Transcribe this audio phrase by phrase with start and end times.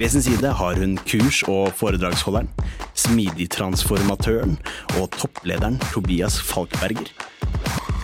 [0.00, 2.46] Ved sin side har hun kurs- og foredragsholderen,
[2.96, 4.54] smidigtransformatøren
[4.96, 7.10] og topplederen Tobias Falkberger.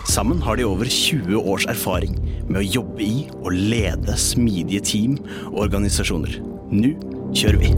[0.05, 2.13] Sammen har de over 20 års erfaring
[2.51, 6.37] med å jobbe i og lede smidige team og organisasjoner.
[6.69, 6.93] Nå
[7.33, 7.73] kjører vi!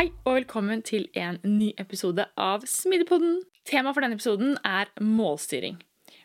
[0.00, 3.44] Hei og velkommen til en ny episode av Smidigpodden.
[3.70, 5.78] Temaet for denne episoden er målstyring.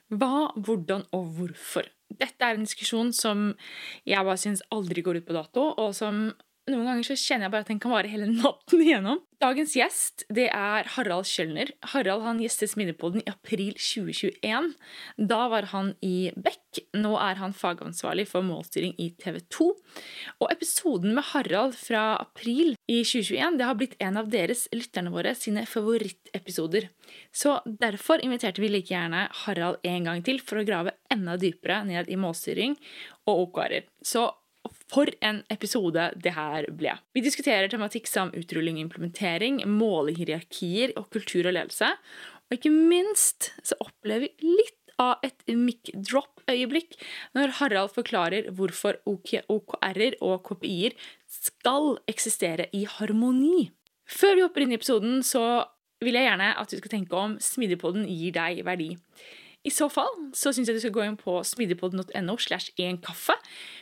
[0.09, 1.92] Hva, hvordan og hvorfor.
[2.19, 3.51] Dette er en diskusjon som
[4.09, 6.25] jeg bare syns aldri går ut på dato, og som
[6.69, 9.21] noen ganger så kjenner jeg bare at den kan vare hele natten igjennom.
[9.43, 11.73] Dagens gjest det er Harald Kjølner.
[11.91, 14.69] Harald han gjestet Smidigpodden i april 2021.
[15.19, 16.61] Da var han i Beck.
[16.95, 19.67] Nå er han fagansvarlig for målstyring i TV 2.
[20.39, 25.11] Og episoden med Harald fra april i 2021 det har blitt en av deres lytterne
[25.11, 26.87] våre sine favorittepisoder.
[27.35, 31.81] Så derfor inviterte vi like gjerne Harald en gang til for å grave enda dypere
[31.89, 32.79] ned i målstyring
[33.27, 33.91] og OKR-er.
[34.03, 34.29] Så
[34.91, 36.93] for en episode det her ble.
[37.15, 41.93] Vi diskuterer tematikk som utrulling og implementering, målehierarkier og kultur og ledelse.
[42.49, 46.97] Og ikke minst så opplever vi litt av et mic drop-øyeblikk
[47.33, 53.71] når Harald forklarer hvorfor OKR-er og KPI-er skal eksistere i harmoni.
[54.05, 55.63] Før vi hopper inn i episoden, så
[56.03, 58.91] vil jeg gjerne at du skal tenke om smidigpoden gir deg verdi.
[59.63, 63.35] I så fall så syns jeg du skal gå inn på smidigpodden.no slash kaffe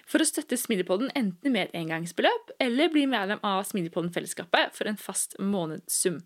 [0.06, 5.00] for å støtte Smidigpodden enten med et engangsbeløp eller bli medlem av Smidigpodden-fellesskapet for en
[5.02, 6.20] fast månedssum.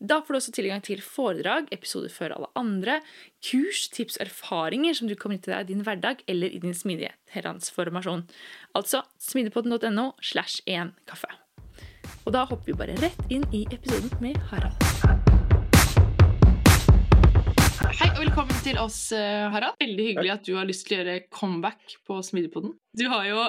[0.00, 3.00] Da får du også tilgang til foredrag, episoder før alle andre,
[3.44, 6.76] kurs, tips og erfaringer som du kan nytte deg i din hverdag eller i din
[6.76, 8.24] smidige transformasjon.
[8.72, 10.64] Altså smidigpodden.no slash
[11.04, 11.28] kaffe.
[12.24, 14.93] Og da hopper vi bare rett inn i episoden med Harald.
[18.24, 19.76] Velkommen til oss, eh, Harald.
[19.82, 22.72] Veldig hyggelig at du har lyst til å gjøre comeback på Smidigpodden.
[22.96, 23.42] Du har jo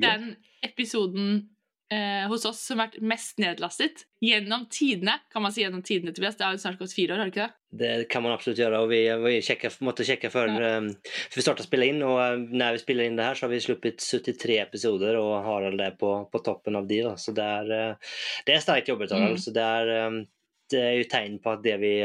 [0.00, 0.30] den
[0.64, 1.50] episoden
[1.92, 5.18] eh, hos oss som har vært mest nedlastet gjennom tidene.
[5.32, 6.38] Kan man si gjennom tidene, Tobias?
[6.38, 7.58] Det har jo snart gått fire år, har det ikke det?
[7.84, 8.80] Det kan man absolutt gjøre.
[8.80, 10.76] og vi, vi checkar, måtte sjekke før, ja.
[11.04, 12.00] för vi startar å spille inn.
[12.06, 15.82] og Når vi spiller inn det her, så har vi sluppet 73 episoder og Harald
[15.84, 17.02] er på, på toppen av de.
[17.10, 17.18] Da.
[17.20, 18.14] Så det er, eh,
[18.46, 19.36] det er sterkt jobbet Harald.
[19.36, 19.44] Mm.
[19.44, 20.24] Så det er,
[20.72, 21.98] det er jo tegn på at det vi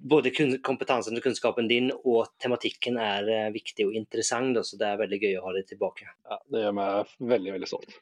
[0.00, 0.32] både
[0.64, 5.20] kompetansen og kunnskapen din og tematikken er eh, viktig og interessant, så det er veldig
[5.20, 6.08] gøy å ha deg tilbake.
[6.28, 7.98] Ja, Det gjør meg veldig veldig stolt.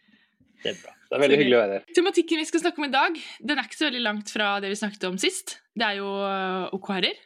[0.58, 0.92] Det er bra.
[1.06, 1.88] Det er veldig hyggelig å være her.
[1.94, 3.18] Tematikken vi skal snakke om i dag,
[3.50, 5.58] den er ikke så veldig langt fra det vi snakket om sist.
[5.74, 7.24] Det er jo eh, OKR-er.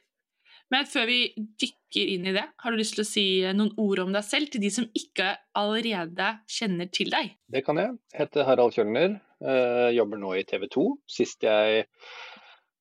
[0.73, 1.19] Men før vi
[1.61, 4.49] dykker inn i det, har du lyst til å si noen ord om deg selv
[4.53, 7.35] til de som ikke allerede kjenner til deg?
[7.53, 7.93] Det kan jeg.
[8.15, 9.19] Jeg heter Harald Kjølner.
[9.43, 10.87] Eh, jobber nå i TV 2.
[11.13, 12.32] Sist jeg Eh,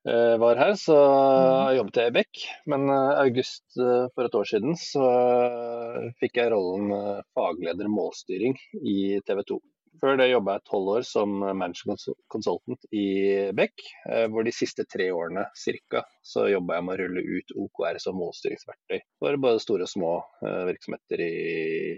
[0.04, 1.76] var her, så mm.
[1.78, 2.46] jobbet jeg i Beck.
[2.70, 5.10] Men i uh, august uh, for et år siden så
[6.22, 9.60] fikk jeg rollen fagleder målstyring i TV 2.
[10.02, 12.02] Før det jobba jeg tolv år som management
[12.32, 13.84] consultant i Beck,
[14.34, 18.18] hvor de siste tre årene cirka, så jobba jeg med å rulle ut OKR som
[18.18, 20.16] målstyringsverktøy for både store og små
[20.72, 21.36] virksomheter i,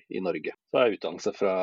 [0.10, 0.58] i Norge.
[0.68, 1.56] Så har jeg utdannelse fra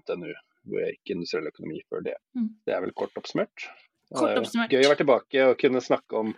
[0.00, 0.32] NTNU,
[0.70, 2.16] hvor jeg gikk industriell økonomi før det.
[2.38, 2.48] Mm.
[2.64, 3.68] Det er vel kort oppsummert.
[4.16, 4.72] Kort oppsummert.
[4.72, 6.32] Gøy å være tilbake og kunne snakke om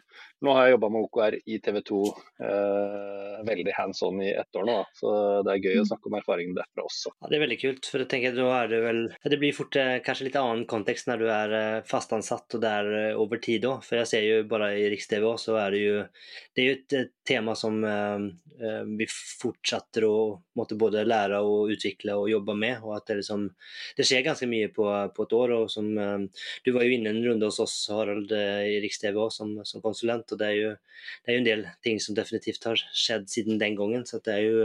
[0.44, 2.00] Nå har jeg jobba med OKR i TV 2
[2.44, 5.12] eh, veldig hands on i ett år nå, så
[5.44, 5.88] det er gøy å mm.
[5.90, 7.12] snakke om erfaringene derfra også.
[7.14, 9.78] Ja, Det er veldig kult, for jeg tenker da er det vel Det blir fort
[9.80, 13.66] eh, kanskje litt annen kontekst når du er eh, fastansatt og det er over tid
[13.68, 13.84] òg.
[13.86, 15.98] For jeg ser jo bare i Riks-TV òg, så er det jo
[16.54, 18.26] Det er jo et, tema som eh,
[18.60, 20.16] eh, vi fortsetter å
[20.60, 22.84] måtte både lære og utvikle og jobbe med.
[22.84, 23.48] og at Det liksom
[23.96, 24.84] det skjer ganske mye på,
[25.16, 25.56] på et år.
[25.56, 25.88] og som
[26.64, 30.40] Du var jo inne en runde hos oss Harald, i Riks-TV som, som konsulent og
[30.42, 30.72] det er jo
[31.24, 34.06] det er jo en del ting som definitivt har skjedd siden den gangen.
[34.08, 34.60] Så det er jo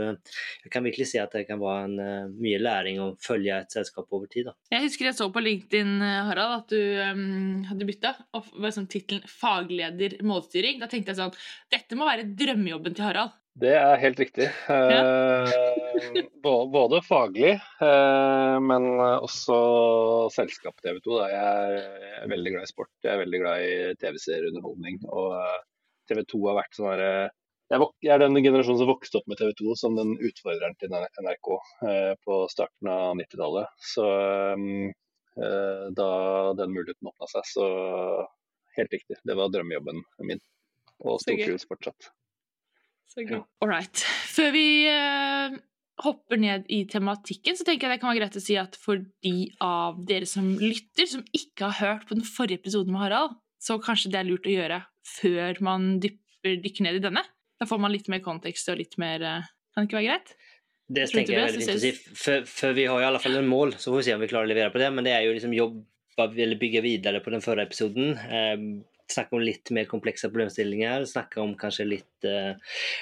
[0.64, 4.08] Jeg kan virkelig si at det kan være en mye læring å følge et selskap
[4.10, 4.48] over tid.
[4.48, 4.54] Da.
[4.72, 5.92] Jeg husker jeg så på LinkedIn,
[6.30, 10.80] Harald, at du um, hadde bytta og var sånn tittelen 'fagleder målstyring'.
[10.80, 11.36] Da tenkte jeg sånn
[11.72, 13.36] Dette må være drømmejobben til Harald.
[13.58, 14.46] Det er helt riktig.
[14.68, 15.42] Ja.
[15.42, 16.22] Eh,
[16.72, 19.56] både faglig, eh, men også
[20.34, 21.16] selskap TV 2.
[21.32, 21.80] Jeg
[22.22, 25.00] er veldig glad i sport, jeg er veldig glad i TV-serieunderholdning.
[25.10, 25.58] Og eh,
[26.10, 27.04] TV 2 har vært sånn
[27.70, 31.50] jeg er den generasjonen som vokste opp med TV 2 som den utfordreren til NRK
[32.26, 33.70] på starten av 90-tallet.
[33.78, 34.08] Så
[36.00, 36.08] da
[36.58, 37.68] den muligheten åpna seg, så
[38.74, 39.20] helt riktig.
[39.22, 40.42] Det var drømmejobben min.
[41.06, 42.10] Og stortrives fortsatt.
[43.10, 43.40] Så gøy.
[43.62, 44.04] All right.
[44.30, 45.56] Før vi uh,
[46.04, 49.02] hopper ned i tematikken, så tenker jeg det kan være greit å si at for
[49.24, 53.36] de av dere som lytter, som ikke har hørt på den forrige episoden med Harald,
[53.60, 54.82] så kanskje det er lurt å gjøre
[55.18, 57.24] før man dypper, dykker ned i denne.
[57.60, 60.36] Da får man litt mer kontekst og litt mer uh, Kan det ikke være greit?
[60.90, 61.90] Det tenker jeg er veldig fint å si.
[62.18, 64.30] For, for, vi har i alle fall en mål, så får vi se om vi
[64.30, 64.88] klarer å levere på det.
[64.94, 65.76] Men det er jo liksom jobb,
[66.18, 68.16] eller bygge videre på den forrige episoden.
[68.18, 68.64] Um,
[69.12, 71.04] snakke om litt mer komplekse problemstillinger.
[71.08, 72.54] Snakke om kanskje litt uh,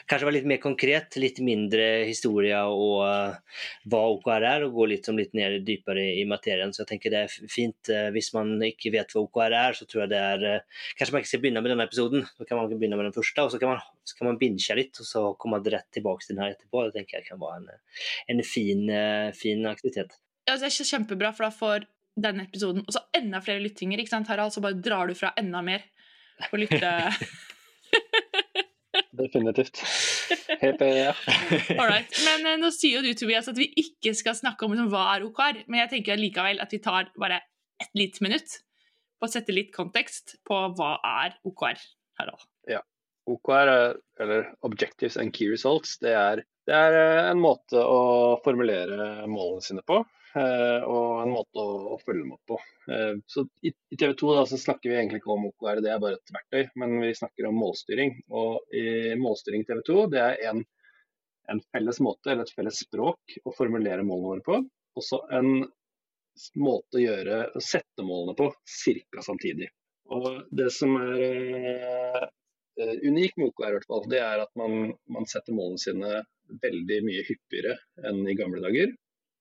[0.08, 3.58] Kanskje være litt mer konkret, litt mindre historie og uh,
[3.90, 6.72] hva OKR er, og gå litt, litt ned dypere i materien.
[6.75, 7.93] Så jeg tenker det er fint.
[7.93, 10.46] Uh, hvis man ikke vet hva OKR er, så tror jeg det er
[10.99, 12.25] Kanskje man ikke skal begynne med denne episoden.
[12.38, 14.78] så kan man begynne med den første, og så kan man, så kan man binge
[14.78, 16.87] litt, og så komme rett tilbake til den her etterpå.
[16.88, 17.70] Det tenker jeg kan være en,
[18.32, 18.88] en fin,
[19.37, 20.16] fin aktivitet.
[20.49, 21.88] Ja, det er kjempebra, for da får
[22.22, 24.00] denne episoden og så enda flere lyttinger.
[24.00, 24.55] ikke sant, Harald?
[24.55, 25.84] Så bare drar du fra enda mer
[26.50, 26.93] og lytte.
[29.19, 29.81] Definitivt.
[30.61, 31.02] Helt enig.
[31.08, 31.14] Ja.
[31.81, 32.14] Alright.
[32.26, 35.05] Men uh, nå sier jo du Tobias, at vi ikke skal snakke om liksom, hva
[35.14, 37.43] er OKR, men jeg tenker likevel at vi tar bare
[37.82, 38.61] et lite minutt
[39.19, 40.93] på å sette litt kontekst på hva
[41.25, 41.81] er OKR,
[42.20, 42.46] Harald.
[42.70, 42.82] Ja.
[43.29, 48.00] OKR, eller Objectives and Key Results, det er, det er eh, en måte å
[48.44, 50.03] formulere målene sine på.
[50.37, 52.59] Eh, og en måte å, følge dem opp på.
[52.93, 56.03] Eh, så I, TV 2 da, så snakker vi egentlig ikke om OKR, det er
[56.03, 58.19] bare et verktøy, men vi snakker om målstyring.
[58.29, 60.62] Og i målstyring TV 2 det er en,
[61.49, 64.62] en felles måte, eller et felles språk, å formulere målene våre på.
[65.00, 65.53] Også en
[66.61, 69.25] måte å gjøre, å sette målene på ca.
[69.25, 69.73] samtidig.
[70.12, 72.29] Og Det som er
[72.79, 76.26] unikt med OKR, hvert fall, det er at man, man setter målene sine
[76.62, 77.77] veldig mye hyppigere
[78.09, 78.93] enn i gamle dager.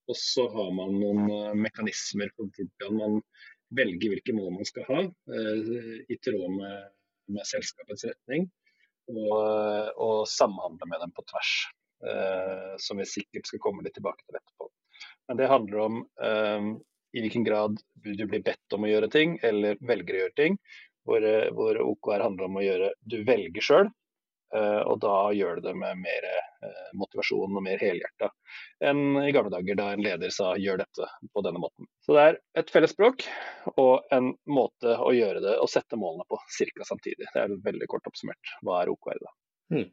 [0.08, 3.18] Og så har man noen uh, mekanismer for hvordan man
[3.76, 6.88] velger hvilke mål man skal ha, uh, i tråd med,
[7.36, 8.48] med selskapets retning.
[9.12, 11.58] Og, uh, og, samhandle med dem på tvers,
[12.78, 14.68] som vi sikkert skal komme litt tilbake til etterpå.
[15.26, 15.96] Men det handler om
[17.18, 20.60] i hvilken grad du blir bedt om å gjøre ting, eller velger å gjøre ting.
[21.10, 21.26] Hvor,
[21.58, 23.97] hvor OKR handler om å gjøre du velger sjøl, Eh,
[24.88, 28.30] og da gjør du det med mer eh, motivasjon og mer helhjerta
[28.88, 31.90] enn i gamle dager da en leder sa gjør dette på denne måten.
[32.06, 33.26] Så det er et felles språk
[33.76, 36.88] og en måte å gjøre det og sette målene på ca.
[36.88, 37.28] samtidig.
[37.34, 38.56] Det er veldig kort oppsummert.
[38.64, 39.34] Hva er OKR da?
[39.76, 39.90] Mm.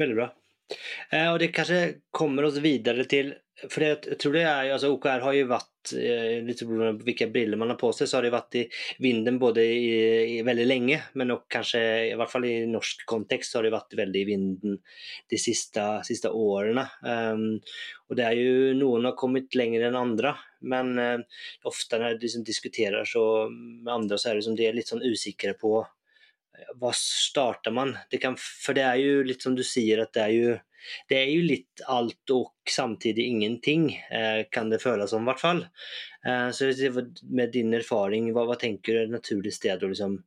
[0.00, 0.30] Veldig bra.
[1.10, 1.80] Eh, og det kanskje
[2.14, 3.34] kommer oss videre til
[3.70, 7.60] For jeg tror det er altså OKR har jo vært eh, litt på hvilke briller
[7.60, 8.62] man har på seg, så har det vært i
[9.04, 9.92] vinden både i,
[10.34, 13.74] i veldig lenge, men nok kanskje i hvert fall i norsk kontekst så har det
[13.76, 14.80] vært veldig i vinden
[15.30, 16.88] de siste, siste årene.
[17.06, 17.46] Um,
[18.10, 20.34] og det er jo noen har kommet lenger enn andre,
[20.66, 24.66] men uh, ofte når de liksom diskuterer så med andre, så er det liksom, de
[24.66, 25.78] er litt sånn usikre på
[26.78, 27.96] hva starter man?
[28.10, 30.56] Det kan, for det er jo litt som du sier, at det er jo,
[31.10, 35.42] det er jo litt alt og samtidig ingenting, eh, kan det føles som i hvert
[35.42, 35.64] fall.
[36.26, 36.70] Eh, så
[37.30, 40.18] med din erfaring, hva, hva tenker du er et naturlig sted å liksom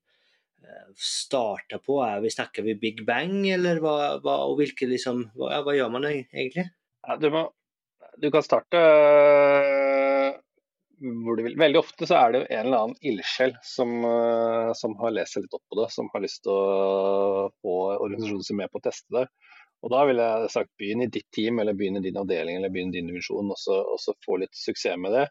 [0.63, 2.01] eh, starte på?
[2.05, 5.93] Er vi, snakker vi big bang, eller hva, hva og hvilke liksom, hva, hva, gjør
[5.93, 6.69] man egentlig?
[7.07, 7.47] Ja, du, må,
[8.19, 8.83] du kan starte
[10.99, 11.57] hvor du vil.
[11.59, 15.45] Veldig ofte så er det en eller annen ildsjel som, uh, som, har lest seg
[15.45, 18.85] litt opp på det, som har lyst til å få organisasjonen sin med på å
[18.87, 19.25] teste det.
[19.85, 22.73] Og Da ville jeg sagt begynn i ditt team, eller begynn i din avdeling eller
[22.73, 25.27] begynn i din divisjon, og så, og så få litt suksess med det.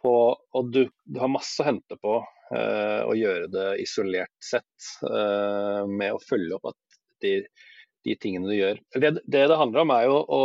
[0.00, 2.14] På, og du, du, har masse å hente på
[2.54, 7.34] eh, å gjøre det isolert sett, eh, med å følge opp at de,
[8.06, 8.80] de tingene du gjør.
[8.96, 10.42] Det, det det handler om, er jo å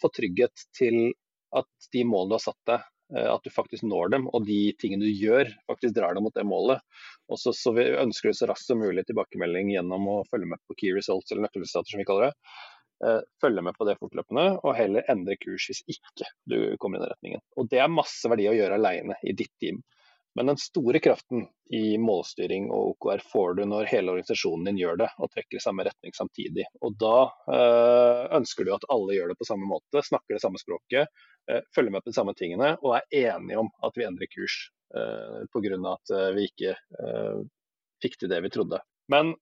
[0.00, 1.10] få trygghet til
[1.56, 4.58] at de målene du har satt deg, Eh, at du faktisk når dem, og de
[4.80, 6.82] tingene du gjør, faktisk drar deg mot det målet.
[7.30, 10.76] Og så, så vi ønsker så raskt som mulig tilbakemelding gjennom å følge med på
[10.78, 12.54] key results, eller nøkkelstater som vi kaller det.
[13.06, 17.04] Eh, følge med på det fortløpende, og heller endre kurs hvis ikke du kommer i
[17.06, 17.42] den retningen.
[17.56, 19.80] Og Det er masse verdi å gjøre alene i ditt team.
[20.34, 25.00] Men den store kraften i målstyring og OKR får du når hele organisasjonen din gjør
[25.02, 26.66] det og trekker i samme retning samtidig.
[26.86, 27.16] Og Da
[27.56, 31.10] øh, ønsker du at alle gjør det på samme måte, snakker det samme språket,
[31.50, 34.56] øh, følger med på de samme tingene og er enige om at vi endrer kurs
[34.94, 35.78] øh, pga.
[35.94, 36.76] at vi ikke
[38.00, 38.80] fikk til det vi trodde.
[39.10, 39.34] Men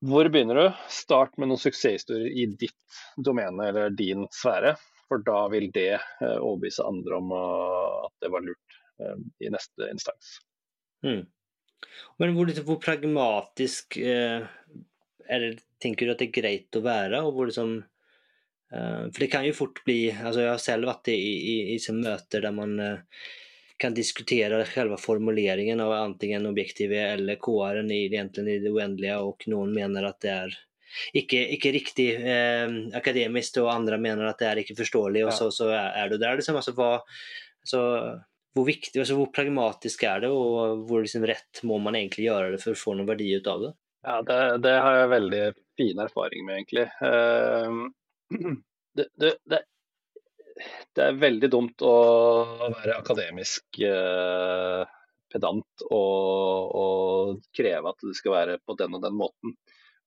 [0.00, 0.66] hvor begynner du?
[0.88, 4.78] Start med noen suksesshistorier i ditt domene eller din sfære.
[5.10, 8.79] For da vil det overbevise andre om at det var lurt Eh,
[9.40, 10.38] i neste instans.
[11.06, 11.24] Mm.
[12.20, 14.44] Men hvor, liksom, hvor pragmatisk eh,
[15.30, 15.52] det,
[15.82, 17.22] tenker du at det er greit å være?
[17.24, 21.12] og hvor liksom eh, For det kan jo fort bli altså Jeg har selv vært
[21.12, 23.22] i, i, i, i møter der man eh,
[23.80, 29.72] kan diskutere selve formuleringen av enten objektivet eller KR-en i, i det uendelige, og noen
[29.72, 30.58] mener at det er
[31.16, 35.36] ikke, ikke riktig eh, akademisk, og andre mener at det er ikke forståelig, og ja.
[35.38, 36.36] så, så, er du der.
[36.36, 36.90] Liksom, altså, hva,
[37.64, 37.80] altså,
[38.56, 42.54] hvor viktig, altså hvor pragmatisk er det, og hvor liksom rett må man egentlig gjøre
[42.54, 43.72] det for å få noen verdi ut av det?
[44.06, 45.42] Ja, det, det har jeg veldig
[45.78, 46.88] fin erfaring med, egentlig.
[48.30, 48.54] Uh,
[48.94, 49.30] det, det,
[50.94, 51.94] det, er veldig dumt å
[52.76, 54.84] være akademisk uh,
[55.32, 59.56] pedant og, og, kreve at det skal være på den og den måten.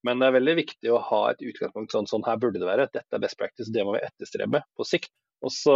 [0.08, 2.90] Men det er veldig viktig å ha et utgangspunkt sånn, sånn her burde det være.
[2.92, 5.12] Dette er best practice, det må vi etterstrebe på sikt.
[5.44, 5.74] Og så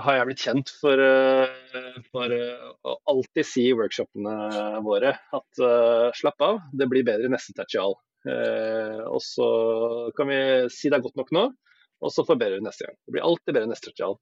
[0.00, 4.36] har jeg blitt kjent for, eh, for eh, å alltid si i workshopene
[4.86, 7.98] våre at uh, slapp av, det blir bedre neste tertial.
[8.24, 9.48] Uh, og så
[10.16, 10.38] kan vi
[10.72, 11.42] si det er godt nok nå,
[12.02, 12.96] og så forbedrer vi neste gang.
[13.04, 14.16] Det blir alltid bedre neste tertial.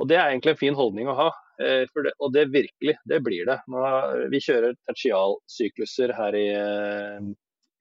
[0.00, 1.28] Og Det er egentlig en fin holdning å ha.
[1.60, 3.58] Uh, det, og det virkelig, det blir det.
[3.68, 3.84] Nå,
[4.32, 6.46] vi kjører tertialsykluser her i,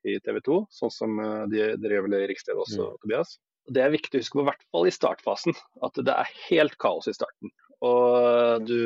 [0.04, 1.16] i TV 2, sånn som
[1.54, 3.00] de, dere gjør vel i Rikstedet også, mm.
[3.06, 3.38] Tobias.
[3.70, 6.78] Det er viktig å huske på, i hvert fall i startfasen, at det er helt
[6.82, 7.52] kaos i starten.
[7.82, 8.78] Og du,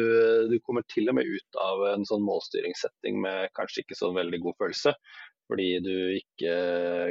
[0.47, 4.39] du, kommer til og med ut av en sånn målstyringssetting med kanskje ikke så veldig
[4.45, 4.93] god følelse.
[5.51, 6.53] Fordi du ikke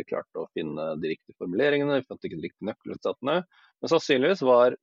[0.08, 3.36] klarte å finne de riktige formuleringene, fant ikke de riktige nøkkelresultatene.
[3.44, 4.78] Men sannsynligvis var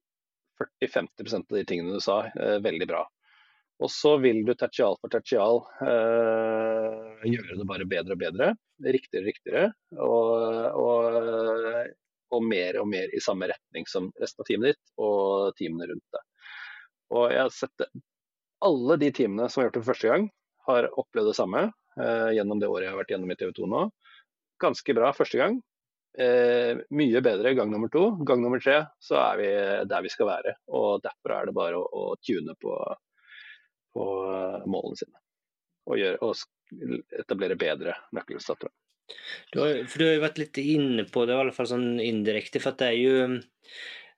[0.61, 3.01] 40-50% av de tingene du sa, eh, veldig bra.
[3.81, 8.51] Og så vil du tertial for tertial eh, gjøre det bare bedre og bedre.
[8.85, 9.65] Riktigere og riktigere.
[10.05, 10.29] Og,
[10.85, 11.97] og
[12.31, 16.15] og mer og mer i samme retning som resten av teamet ditt og teamene rundt
[16.15, 16.23] det.
[17.11, 17.89] Og jeg har sett det.
[18.65, 20.29] Alle de teamene som har gjort det for første gang,
[20.69, 23.69] har opplevd det samme eh, gjennom det året jeg har vært gjennom i TV 2
[23.71, 23.83] nå.
[24.61, 25.57] Ganske bra første gang.
[26.19, 28.03] Eh, mye bedre gang nummer to.
[28.27, 29.49] Gang nummer tre så er vi
[29.89, 30.55] der vi skal være.
[30.77, 32.77] Og derfor er det bare å, å tune på,
[33.95, 34.07] på
[34.69, 35.17] målene sine.
[35.89, 38.69] Og, gjøre, og etablere bedre nøkkelstater.
[39.51, 41.89] Du har, for du har jo vært litt inne på det, i alle fall sånn
[42.03, 42.61] indirekte.
[42.63, 43.15] For det er jo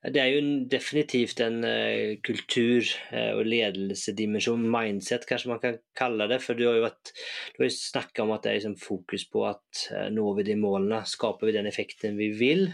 [0.03, 6.27] det er jo definitivt en uh, kultur- uh, og ledelsedimensjon, mindset kanskje man kan kalle
[6.27, 6.41] det.
[6.43, 7.13] For du har jo, vært,
[7.55, 11.05] jo snakka om at det er liksom fokus på at uh, når vi de målene,
[11.07, 12.67] skaper vi den effekten vi vil.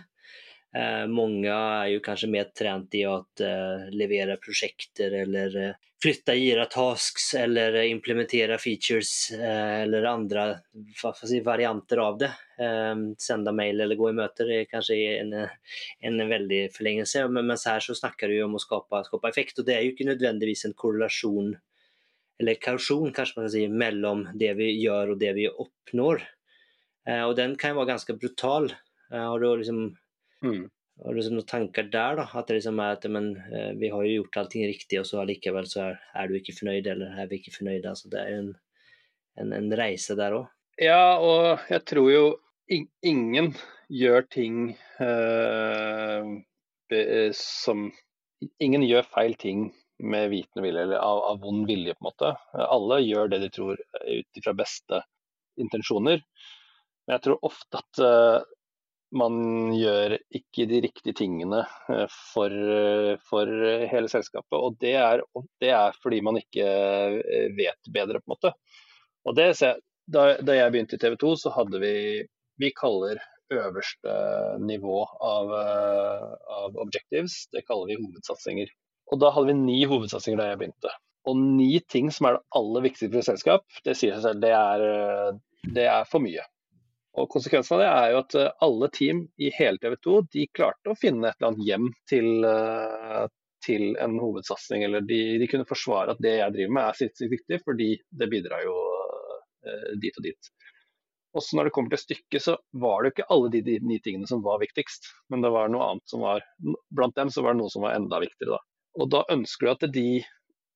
[0.75, 6.35] Eh, många är ju kanske mer trent i att eh, leverera projekter eller eh, flytta
[6.35, 10.55] gira tasks eller implementera features eller andra
[11.23, 12.31] si, varianter av det.
[12.63, 15.47] Eh, sända mail eller gå i möten er kanske en,
[15.99, 17.27] en väldig förlängelse.
[17.27, 19.81] Men, men så här så snackar du om att skapa, skapa effekt och det är
[19.81, 21.57] ju inte nödvändigtvis en korrelation
[22.39, 26.23] eller kausjon kanske man kan säga, mellan det vi gör och det vi uppnår.
[27.27, 28.73] Och den kan jo vara ganska brutal.
[29.09, 29.97] Har du liksom
[30.45, 30.67] Mm.
[30.99, 32.25] Har du noen tanker der, da?
[32.35, 35.21] At det liksom er at men, eh, vi har jo gjort allting riktig, og så
[35.21, 37.91] allikevel så er, er, du ikke fornøyd, eller er vi ikke fornøyde?
[37.93, 38.53] Altså, det er jo en,
[39.39, 40.49] en, en reise der òg.
[40.79, 42.25] Ja, og jeg tror jo
[43.03, 43.53] ingen
[43.89, 46.23] gjør ting eh,
[47.35, 47.89] som
[48.63, 49.65] Ingen gjør feil ting
[49.99, 52.29] med vitende vilje eller av, av, vond vilje, på en måte.
[52.55, 55.01] Alle gjør det de tror ut ifra beste
[55.59, 56.23] intensjoner.
[57.03, 58.39] Men jeg tror ofte at uh,
[59.15, 63.49] man gjør ikke de riktige tingene eh, for, eh, for
[63.91, 64.57] hele selskapet.
[64.57, 65.23] Og det er,
[65.61, 68.53] det er, fordi man ikke eh, vet bedre, på en måte.
[69.27, 69.49] Og det,
[70.09, 71.95] da, da jeg begynte i TV 2, så hadde vi
[72.59, 73.21] Vi kaller
[73.55, 74.13] øverste
[74.59, 75.51] nivå av,
[76.51, 78.73] av objectives, det kaller vi hovedsatsinger.
[79.13, 80.91] Og da hadde vi ni hovedsatsinger da jeg begynte.
[81.29, 84.43] Og ni ting som er det aller viktigste for et selskap, det sier seg selv,
[84.43, 85.39] det er,
[85.71, 86.43] det er for mye.
[87.17, 90.45] Og Konsekvensen av det er jo at eh, alle team i hele TV 2 de
[90.53, 93.25] klarte å finne et eller annet hjem til, eh,
[93.65, 94.85] til en hovedsatsing.
[94.85, 97.89] Eller de, de, kunne forsvare at det jeg driver med er sinnssykt viktig, fordi
[98.21, 98.77] det bidrar jo
[99.65, 100.51] eh, dit og dit.
[101.37, 104.29] Også når det kommer til stykket, så var det ikke alle de, de ni tingene
[104.29, 105.11] som var viktigst.
[105.33, 106.45] Men det var noe annet som var
[106.93, 108.65] Blant dem så var det noe som var enda viktigere, da.
[108.99, 110.09] Og da ønsker du at de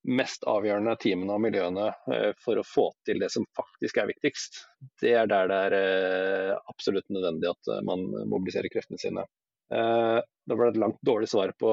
[0.03, 4.63] mest avgjørende teamene og miljøene eh, for å få til det som faktisk er viktigst,
[5.01, 9.25] det er der det er eh, absolutt nødvendig at eh, man mobiliserer kreftene sine.
[9.73, 11.69] Det ble et langt dårlig svar på,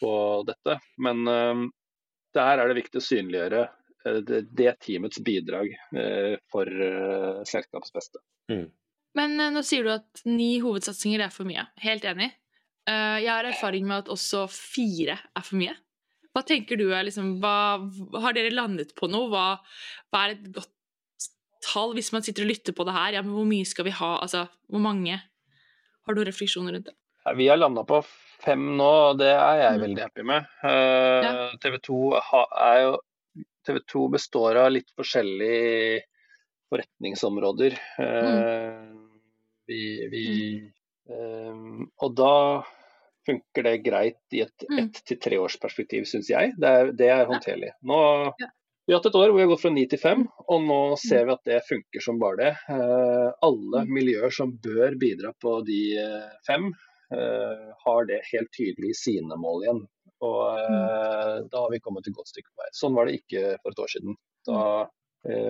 [0.00, 0.12] på
[0.48, 1.26] dette, men
[2.32, 3.64] der er det viktig å synliggjøre
[4.24, 5.74] det, det teamets bidrag
[6.54, 6.70] for
[7.50, 8.22] selskapets beste.
[8.48, 8.64] Mm.
[9.18, 11.66] Men nå sier du at ni hovedsatsinger er for mye.
[11.84, 12.30] Helt enig.
[12.88, 15.76] Jeg har erfaring med at også fire er for mye.
[16.34, 17.78] Hva tenker du er liksom hva,
[18.18, 19.30] Har dere landet på noe?
[19.30, 19.46] Hva,
[20.10, 20.72] hva, er et godt
[21.64, 23.16] tall hvis man sitter og lytter på det her?
[23.16, 24.16] Ja, men hvor mye skal vi ha?
[24.18, 25.20] Altså, hvor mange?
[26.04, 26.96] Har du refleksjoner rundt det?
[27.24, 28.02] Ja, vi har landa på
[28.44, 29.84] fem nå, og det er jeg mm.
[29.86, 30.50] veldig happy med.
[30.60, 31.32] Uh, ja.
[31.62, 32.98] TV 2 er jo
[33.64, 36.02] TV 2 består av litt forskjellige
[36.72, 37.78] forretningsområder.
[37.96, 39.00] Uh, mm.
[39.70, 39.80] Vi,
[40.12, 40.26] vi
[40.60, 40.66] mm.
[41.08, 42.34] um, Og da
[43.26, 44.78] funker det greit i et mm.
[44.82, 46.52] ett til treårsperspektiv, syns jeg.
[46.60, 47.72] Det er, det er håndterlig.
[47.88, 47.98] Nå,
[48.84, 50.80] vi har hatt et år hvor vi har gått fra ni til fem, og nå
[50.94, 50.98] mm.
[51.04, 52.52] ser vi at det funker som bare det.
[52.68, 53.94] Uh, alle mm.
[53.98, 56.68] miljøer som bør bidra på de uh, fem,
[57.14, 59.84] uh, har det helt tydelig i sine mål igjen.
[60.24, 62.68] Og da har vi kommet et godt stykke på vei.
[62.72, 64.14] Sånn var det ikke for et år siden.
[64.48, 64.86] Da Eh,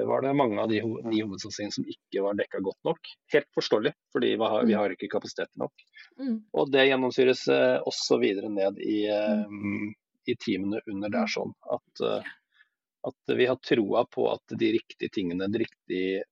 [0.06, 3.10] var det mange av de de hovedsatsingene som ikke var dekka godt nok.
[3.32, 4.78] Helt forståelig, fordi vi har, vi mm.
[4.78, 5.84] har ikke kapasitet nok.
[6.20, 6.36] Mm.
[6.52, 9.90] Og det gjennomsyres eh, også videre ned i, um,
[10.30, 12.04] i teamene under der sånn at,
[13.08, 16.22] at, vi har troa på at de riktige tingene, de riktige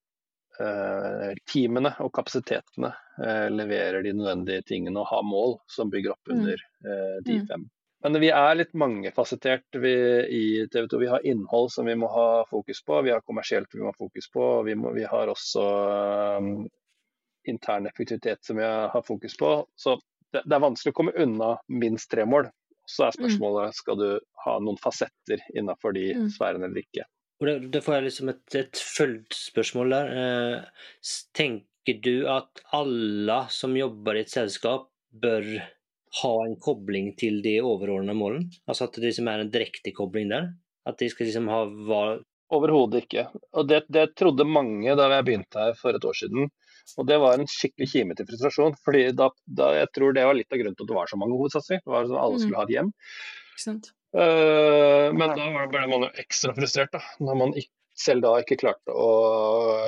[0.60, 2.92] eh, teamene og kapasitetene
[3.24, 7.66] eh, leverer de nødvendige tingene og har mål som bygger opp under eh, de fem.
[8.02, 10.98] Men vi er litt mangefasettert i TV 2.
[10.98, 13.98] Vi har innhold som vi må ha fokus på, vi har kommersielt vi må ha
[13.98, 14.46] fokus på.
[14.66, 15.66] Vi, må, vi har også
[16.42, 16.48] um,
[17.48, 19.54] intern effektivitet som vi har fokus på.
[19.76, 20.00] Så
[20.32, 22.50] det, det, er vanskelig å komme unna minst tre mål.
[22.90, 24.08] Så er spørsmålet skal du
[24.44, 26.30] ha noen fasetter innenfor de mm.
[26.34, 27.06] sfærene eller ikke.
[27.42, 30.10] Da får jeg liksom et, et følgespørsmål der.
[30.22, 30.90] Eh,
[31.38, 34.88] tenker du at alle som jobber i et selskap
[35.22, 35.46] bør
[36.20, 38.60] ha en kobling til de overordnede målene?
[38.68, 40.50] Altså at det liksom er en direkte kobling der?
[40.88, 42.02] At de skal liksom ha hva
[42.52, 43.22] Overhodet ikke.
[43.56, 46.50] Og det, det, trodde mange da jeg begynte her for et år siden.
[47.00, 48.76] Og det var en skikkelig kime til frustrasjon.
[48.84, 51.18] fordi da, da, jeg tror det var litt av grunnen til at det var så
[51.20, 51.84] mange hovedsatsinger.
[51.86, 52.42] Det var sånn Alle mm.
[52.44, 52.90] skulle ha et hjem.
[54.12, 57.72] Uh, men da ble man jo ekstra frustrert, da, når man ikke,
[58.02, 59.08] selv da ikke klarte å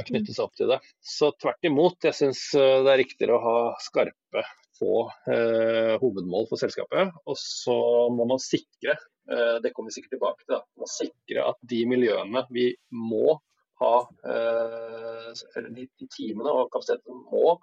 [0.09, 0.81] knytte seg opp til det.
[1.05, 4.45] Så tvert imot, jeg syns eh, det er riktigere å ha skarpe
[4.79, 7.13] få eh, hovedmål for selskapet.
[7.29, 7.77] Og så
[8.15, 8.97] må man sikre,
[9.31, 13.39] eh, det kommer vi sikkert tilbake til, man sikre at de miljøene vi må
[13.83, 13.95] ha,
[14.31, 15.31] eh,
[15.71, 17.57] de, de teamene og kapasiteten må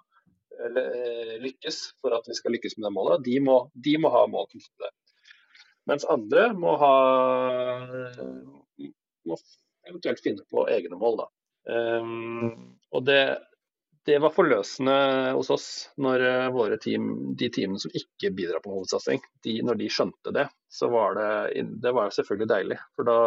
[0.60, 4.26] eh, lykkes for at vi skal lykkes med det målet, de må, de må ha
[4.30, 4.92] mål til det.
[5.90, 6.96] Mens andre må ha
[9.26, 9.38] må
[9.88, 11.22] eventuelt finne på egne mål.
[11.22, 11.28] Da.
[11.72, 13.22] Um, og det,
[14.04, 14.94] det var forløsende
[15.36, 15.66] hos oss
[16.02, 20.34] når eh, våre team, de teamene som ikke bidrar på hovedsatsing, de, når de skjønte
[20.34, 22.78] det, så var det, det var selvfølgelig deilig.
[22.96, 23.18] For da,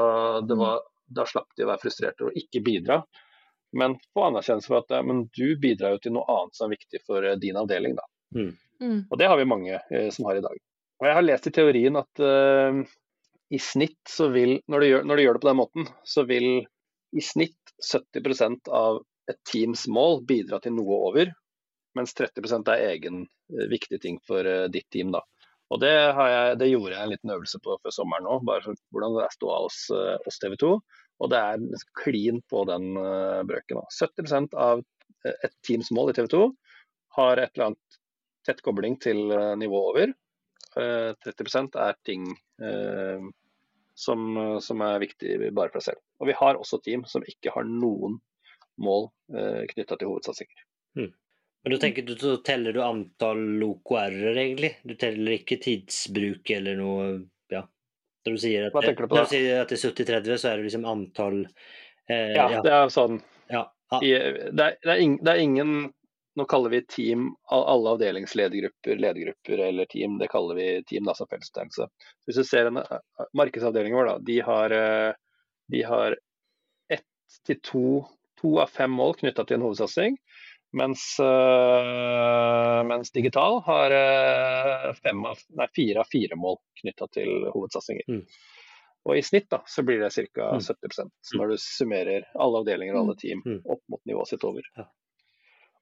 [0.43, 0.57] mm.
[0.59, 0.83] var,
[1.19, 2.99] da slapp de å være frustrerte og ikke bidra.
[3.75, 7.03] Men få anerkjennelse for at men du bidrar jo til noe annet som er viktig
[7.07, 7.95] for eh, din avdeling.
[7.95, 8.07] Da.
[8.35, 8.51] Mm.
[8.83, 9.01] Mm.
[9.09, 10.61] Og det har vi mange eh, som har i dag.
[10.99, 12.83] Og Jeg har lest i teorien at eh,
[13.55, 16.23] i snitt så vil, når du, gjør, når du gjør det på den måten, så
[16.27, 16.49] vil
[17.15, 21.31] i snitt 70% av et teams mål bidra til noe over,
[21.97, 25.13] mens 30% er egen eh, viktig ting for uh, ditt team.
[25.15, 25.23] da.
[25.73, 28.77] Og det, jeg, det, gjorde jeg en liten øvelse på før sommeren nå, bare for
[28.93, 29.79] hvordan det sto av oss,
[30.29, 30.73] oss TV 2.
[31.25, 32.91] Og det er klin på den
[33.49, 33.79] brøken.
[33.79, 34.09] Da.
[34.21, 34.83] 70% av
[35.25, 36.43] et teams mål i TV 2
[37.17, 37.97] har et eller annet
[38.45, 39.23] tett kobling til
[39.57, 40.13] nivå over.
[40.75, 42.27] 30% er ting
[43.95, 44.25] som,
[44.61, 46.03] som, er viktig bare for deg selv.
[46.19, 48.19] Og vi har også team som ikke har noen
[48.81, 50.65] mål eh, knytta til hovedsatsinger.
[50.99, 51.11] Mm.
[51.65, 54.75] Men da tenker du, så teller du antall OKR-er, egentlig?
[54.83, 57.07] Du teller ikke tidsbruk eller noe
[57.49, 57.63] ja.
[58.25, 59.23] Når du sier at, Hva tenker du på da?
[59.23, 62.59] Når du sier at det er 70-30, så er det liksom antall eh, ja, ja,
[62.61, 63.17] det er sånn.
[63.49, 63.63] Ja.
[63.97, 65.73] I, det, er, det, er ingen, det, er, ingen,
[66.35, 70.19] Nå kaller vi team alle avdelingsledergrupper, ledergrupper eller team.
[70.21, 71.87] Det kaller vi team, da, som fellesbetegnelse.
[72.27, 72.99] Hvis du ser en eh,
[73.37, 75.17] markedsavdeling vår, da, de har, eh,
[75.73, 76.17] de har
[76.93, 77.87] ett til to
[78.41, 80.17] to av fem mål knytta til en hovedsatsing.
[80.75, 88.09] Mens, øh, mens, digital har øh, av, nei, fire av fire mål knytta til hovedsatsinger.
[88.11, 88.25] Mm.
[89.05, 90.49] Og i snitt da, så blir det ca.
[90.57, 90.63] Mm.
[90.65, 91.39] 70 så mm.
[91.39, 93.21] når du summerer alle avdelinger og alle mm.
[93.21, 93.59] team mm.
[93.63, 94.67] opp mot nivået sitt over.
[94.75, 94.87] Ja.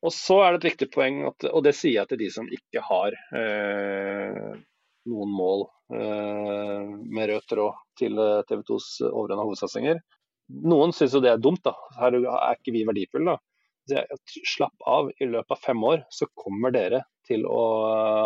[0.04, 2.50] Og så er det et viktig poeng, at, og det sier jeg til de som
[2.52, 4.50] ikke har øh,
[5.10, 5.64] noen mål
[5.96, 10.04] eh, med rød tråd til TV 2s overordna hovedsatsinger.
[10.50, 11.76] Noen syns jo det er dumt, da.
[12.00, 13.36] Her er ikke vi verdifulle.
[13.36, 14.04] da.
[14.48, 17.64] Slapp av, i løpet av fem år så kommer dere til å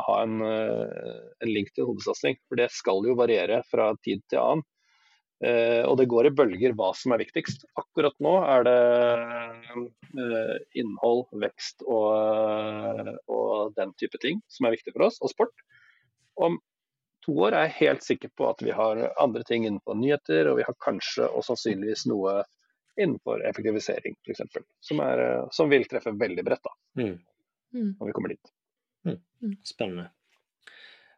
[0.06, 2.38] ha en, en link til hovedsatsing.
[2.50, 4.66] For det skal jo variere fra tid til annen.
[5.46, 7.68] Eh, og det går i bølger hva som er viktigst.
[7.78, 8.78] Akkurat nå er det
[10.18, 12.08] eh, innhold, vekst og,
[12.98, 15.54] eh, og, den type ting som er viktig for oss, og sport.
[16.42, 16.58] Om
[17.28, 20.62] to år er jeg helt sikker på at vi har andre ting innenfor nyheter, og
[20.62, 22.40] vi har kanskje og sannsynligvis noe
[22.98, 24.46] innenfor effektivisering f.eks.
[24.82, 25.02] Som,
[25.54, 27.18] som vil treffe veldig bredt da, mm.
[27.76, 27.90] mm.
[28.00, 28.54] når vi kommer dit.
[29.06, 29.20] Mm.
[29.44, 29.58] mm.
[29.68, 30.08] Spennende.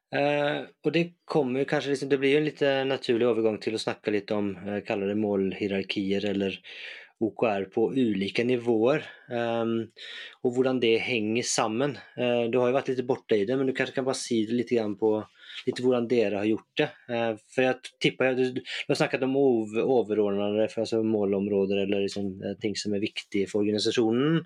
[0.09, 3.83] Eh, og det kommer kanskje liksom, det blir jo en litt naturlig overgang til å
[3.83, 6.57] snakke litt om, eh, kalla det målhierarkier eller
[7.19, 9.03] OKR på ulike nivåer.
[9.27, 9.89] Um,
[10.43, 11.97] og hvordan det henger sammen.
[12.15, 14.45] Uh, du har jo vært litt borte i det, men du kanskje kan bare si
[14.47, 15.11] det litt på
[15.67, 16.89] litt hvordan dere har gjort det.
[17.09, 22.77] Uh, for jeg tipper, du, har snakket om overordnede altså målområder eller liksom, uh, ting
[22.79, 24.39] som er viktige for organisasjonen.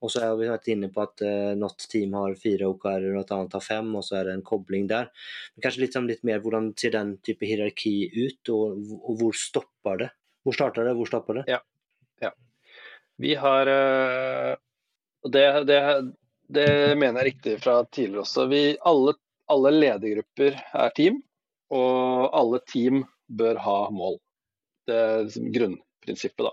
[0.00, 3.20] Og så har vi vært inne på at eh, något team har fire OKR, og
[3.20, 5.10] et annet har fem, og så er det en kobling der.
[5.54, 9.36] Men kanskje litt, sånn, litt mer hvordan ser den type hierarki ut, og, og hvor
[9.36, 10.08] stopper det?
[10.46, 11.44] Hvor starter det, hvor stopper det?
[11.52, 11.60] Ja.
[13.20, 14.56] Vi har eh,
[15.28, 15.80] det, det,
[16.48, 18.46] det, mener jeg riktig fra tidligere også.
[18.48, 19.12] Vi, alle,
[19.52, 21.14] alle ledergrupper er team,
[21.74, 24.16] og alle team bør ha mål.
[24.88, 26.52] Det er liksom grunnprinsippet, da.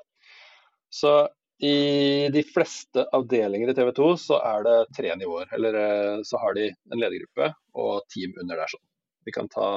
[0.94, 1.12] Så
[1.58, 5.48] i de fleste avdelinger i TV 2 så er det tre nivåer.
[5.58, 7.46] Eller eh, så har de en ledergruppe
[7.82, 8.70] og team under der.
[8.70, 8.86] sånn.
[9.26, 9.70] Vi kan ta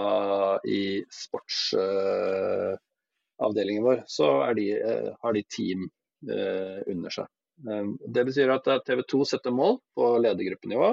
[0.69, 5.91] i sportsavdelingen uh, vår, så de, uh, har de team
[6.29, 7.29] Eh, under seg.
[7.71, 10.91] Eh, det betyr at TV 2 setter mål på ledergruppenivå,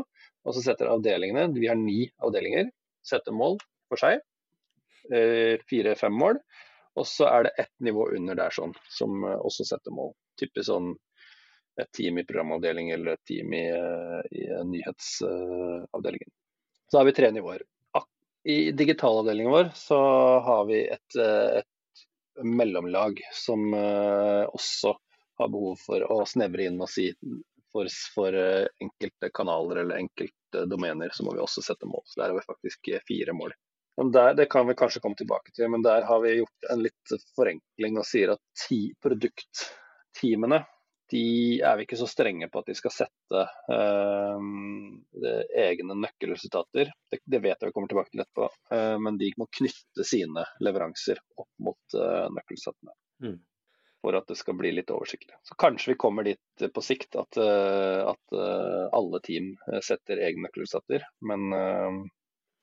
[0.48, 2.70] og så setter avdelingene, vi har ni avdelinger,
[3.06, 3.58] setter mål
[3.92, 4.22] for seg.
[5.12, 6.40] Eh, fire-fem mål.
[6.98, 10.14] Og så er det ett nivå under der sånn, som også setter mål.
[10.40, 10.94] Typisk sånn
[11.78, 13.66] et team i programavdeling eller et team i,
[14.34, 16.32] i nyhetsavdelingen.
[16.90, 17.62] Så har vi tre nivåer.
[18.48, 20.00] I digitalavdelingen vår så
[20.46, 24.94] har vi et, et mellomlag som også
[25.42, 27.10] har behov for å snevre inn og si
[27.78, 32.02] for, for eh, enkelte kanaler eller enkelte domener, så må vi også sette mål.
[32.06, 33.54] Så der har vi faktisk eh, fire mål.
[34.14, 37.14] Der, det kan vi kanskje komme tilbake til, men der har vi gjort en litt
[37.36, 40.62] forenkling og sier at ti, produktteamene
[41.12, 44.48] de er vi ikke så strenge på at de skal sette eh,
[45.64, 46.92] egne nøkkelresultater.
[47.12, 50.44] Det, det, vet jeg vi kommer tilbake til etterpå, eh, men de må knytte sine
[50.64, 52.98] leveranser opp mot eh, nøkkelresultatene.
[53.24, 53.38] Mm
[54.08, 55.36] for at det skal bli litt oversiktlig.
[55.44, 60.22] Så Kanskje vi kommer dit på sikt at, eh, at eh, alle team eh, setter
[60.24, 61.04] egne nøkkelutsatter.
[61.28, 61.52] Men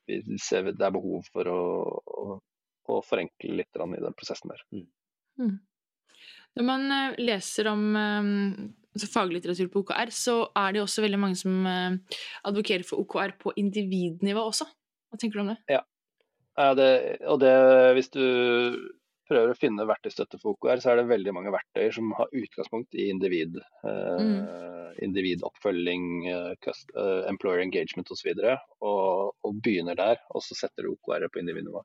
[0.09, 1.61] vi ser det er behov for å,
[2.21, 2.39] å,
[2.89, 4.65] å forenkle litt i den prosessen der.
[4.73, 4.89] Mm.
[5.43, 5.55] mm.
[6.55, 6.85] Når man
[7.19, 7.81] leser om
[8.95, 13.51] altså faglitteratur på OKR, så er det også veldig mange som advokerer for OKR på
[13.59, 14.69] individnivå også.
[15.11, 15.57] Hva tenker du om det?
[15.67, 15.81] Ja,
[16.79, 16.87] det,
[17.27, 17.51] og det
[17.97, 18.23] hvis du
[19.29, 22.97] prøver å finne verktøystøtte for OKR, så er det veldig mange verktøyer som har utgangspunkt
[22.97, 23.57] i individ.
[23.85, 24.73] Eh, mm.
[25.05, 28.29] Individoppfølging, uh, uh, employer engagement osv.
[28.31, 31.81] Og, og, og begynner der, og så setter du OKR på individnivå.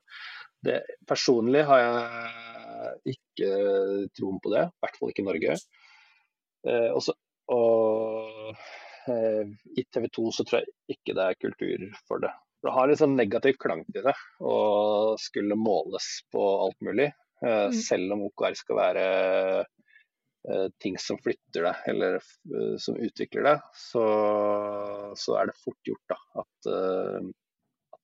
[0.63, 0.77] Det,
[1.09, 3.49] personlig har jeg ikke
[4.15, 5.57] troen på det, i hvert fall ikke i Norge.
[6.93, 7.15] Også,
[7.49, 8.53] og
[9.09, 12.29] i TV 2 så tror jeg ikke det er kultur for det.
[12.61, 14.13] Det har litt sånn negativ klang til det
[14.45, 14.55] å
[15.19, 17.09] skulle måles på alt mulig.
[17.45, 17.73] Eh, mm.
[17.73, 19.05] Selv om OKR skal være
[19.61, 24.05] eh, ting som flytter deg, eller eh, som utvikler deg, så,
[25.17, 26.71] så er det fort gjort da, at,
[27.97, 28.01] at,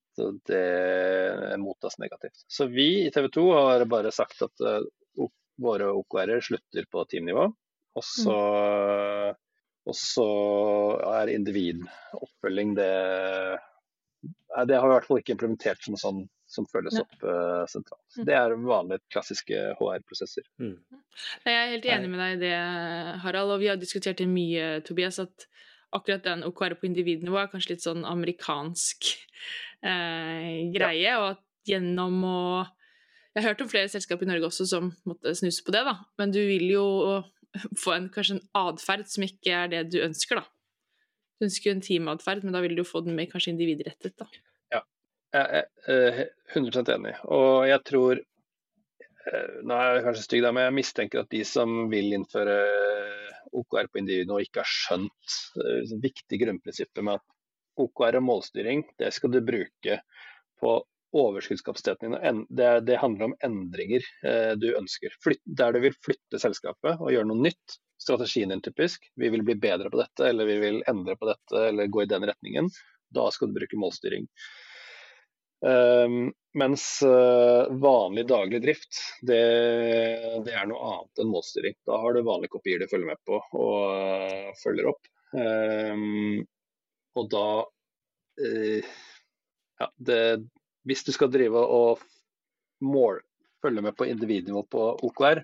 [0.50, 2.42] det mottas negativt.
[2.50, 4.64] Så vi i TV 2 har bare sagt at
[5.58, 7.44] våre OKR-er slutter på teamnivå.
[7.98, 9.38] Og så, mm.
[9.90, 10.26] og så
[11.18, 12.90] er individoppfølging det
[14.68, 17.04] Det har vi i hvert fall ikke implementert som sånn som følges ja.
[17.04, 18.04] opp uh, sentralt.
[18.16, 18.24] Mm.
[18.28, 20.46] Det er vanlige, klassiske HR-prosesser.
[20.62, 20.76] Mm.
[21.44, 22.56] Jeg er helt enig med deg i det,
[23.24, 25.48] Harald, og vi har diskutert det mye, Tobias, at
[25.94, 29.10] akkurat den OKR på individnivå er kanskje litt sånn amerikansk
[29.84, 31.20] eh, greie, ja.
[31.20, 32.40] og at gjennom å
[33.36, 35.94] Jeg har hørt om flere selskaper i Norge også som måtte snuse på det, da,
[36.18, 36.86] men du vil jo
[37.82, 40.48] få en, kanskje en atferd som ikke er det du ønsker, da.
[41.38, 44.26] Du ønsker jo en teamatferd, men da vil du få den mer kanskje individrettet, da.
[45.36, 45.62] Jeg
[45.92, 46.20] er
[46.54, 47.14] 100 eh, enig.
[47.28, 51.80] Og jeg tror eh, Nå er jeg kanskje stygg, men jeg mistenker at de som
[51.92, 52.58] vil innføre
[53.52, 57.36] OKR på individ og ikke har skjønt eh, viktige grunnprinsippet med at
[57.78, 60.00] OKR og målstyring det skal du bruke
[60.58, 60.78] på
[61.18, 62.40] overskuddskapasiteten din.
[62.84, 65.14] Det, handler om endringer eh, du ønsker.
[65.44, 67.78] Der du vil flytte selskapet og gjøre noe nytt.
[67.98, 69.08] Strategien din typisk.
[69.18, 72.10] Vi vil bli bedre på dette, eller vi vil endre på dette, eller gå i
[72.10, 72.68] den retningen.
[73.10, 74.28] Da skal du bruke målstyring.
[75.60, 79.42] Um, mens uh, vanlig daglig drift, det,
[80.46, 81.74] det, er noe annet enn målstyring.
[81.86, 85.10] Da har du vanlige kopier du følger med på og uh, følger opp.
[85.34, 86.44] Um,
[87.18, 88.92] og da uh,
[89.78, 90.20] ja, det,
[90.88, 92.04] hvis du skal drive og
[92.84, 93.20] mål,
[93.62, 95.42] følge med på individnivå på OKR,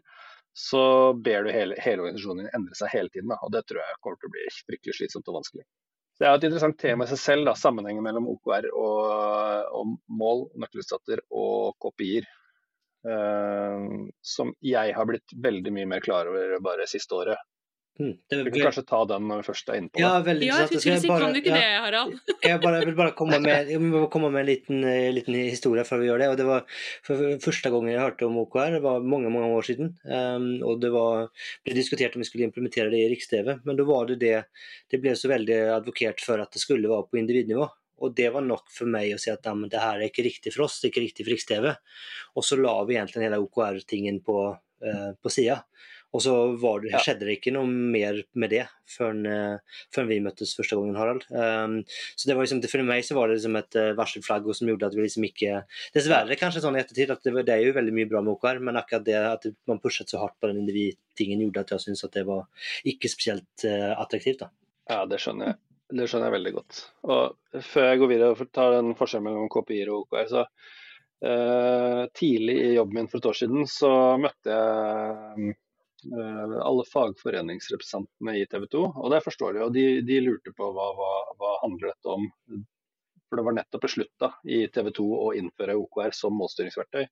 [0.55, 3.33] så ber du hele, hele organisasjonen din endre seg hele tiden.
[3.33, 3.40] Da.
[3.42, 5.66] Og det tror jeg kommer til å bli fryktelig slitsomt og vanskelig.
[6.14, 9.94] Så Det er et interessant tema i seg selv, da, sammenhengen mellom OKR og, og
[10.14, 12.29] mål, nøkkelstater og KPI-er.
[13.05, 17.42] Uh, som jeg har blitt veldig mye mer klar over bare siste året.
[17.95, 20.03] Mm, vi kan kanskje ta den når vi først er inne på det.
[20.03, 22.17] Ja, veldig ja, bare, kan du ikke ja, det, Harald.
[22.43, 23.71] jeg, bare, jeg vil bare komme med,
[24.11, 26.29] komme med en liten, eh, liten, historie før vi gjør det.
[26.33, 26.67] og det var
[27.07, 29.95] for Første gangen jeg hørte om OKR, det var mange mange år siden.
[30.11, 31.31] Um, og Det var,
[31.63, 33.55] ble diskutert om vi skulle implementere det i Riks-TV.
[33.63, 34.35] Men da var det det
[34.91, 37.71] Det ble så veldig advokert for at det skulle være på individnivå.
[38.03, 40.51] Og det var nok for meg å si at ja, det her er ikke riktig
[40.57, 41.75] for oss, det er ikke riktig for Riks-TV.
[42.35, 45.63] Og så la vi egentlig hele OKR-tingen på, uh, på sida.
[46.14, 47.00] Og så det, ja.
[47.03, 51.24] skjedde det ikke noe mer med det før, uh, før vi møttes første gangen, Harald.
[51.35, 51.81] Um,
[52.14, 54.92] så det var liksom, For meg så var det liksom et uh, varselflagg som gjorde
[54.92, 55.64] at vi liksom ikke
[55.96, 58.62] Dessverre kanskje sånn i ettertid at det, det, er jo veldig mye bra med OKR,
[58.62, 62.07] men akkurat det at man pushet så hardt på den individtingen, gjorde at jeg syntes
[62.07, 62.46] at det var
[62.94, 64.46] ikke spesielt uh, attraktivt.
[64.46, 64.53] da.
[64.92, 65.61] Ja, det skjønner jeg.
[65.94, 66.81] Det skjønner jeg veldig godt.
[67.11, 72.07] Og Før jeg går videre og tar den forskjellen mellom KPI og OKR, så uh,
[72.14, 75.63] tidlig i jobben min for et år siden så møtte jeg Eh,
[76.12, 78.85] alle fagforeningsrepresentantene i TV 2.
[79.01, 82.29] Og det forstår de, og de, de lurte på hva, hva, hva handler dette om.
[83.29, 87.05] For det var nettopp beslutta i TV 2 å innføre OKR som målstyringsverktøy.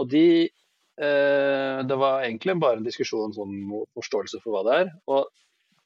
[0.00, 3.58] Og de eh, Det var egentlig bare en diskusjon sånn
[3.94, 4.94] forståelse for hva det er.
[5.06, 5.28] Og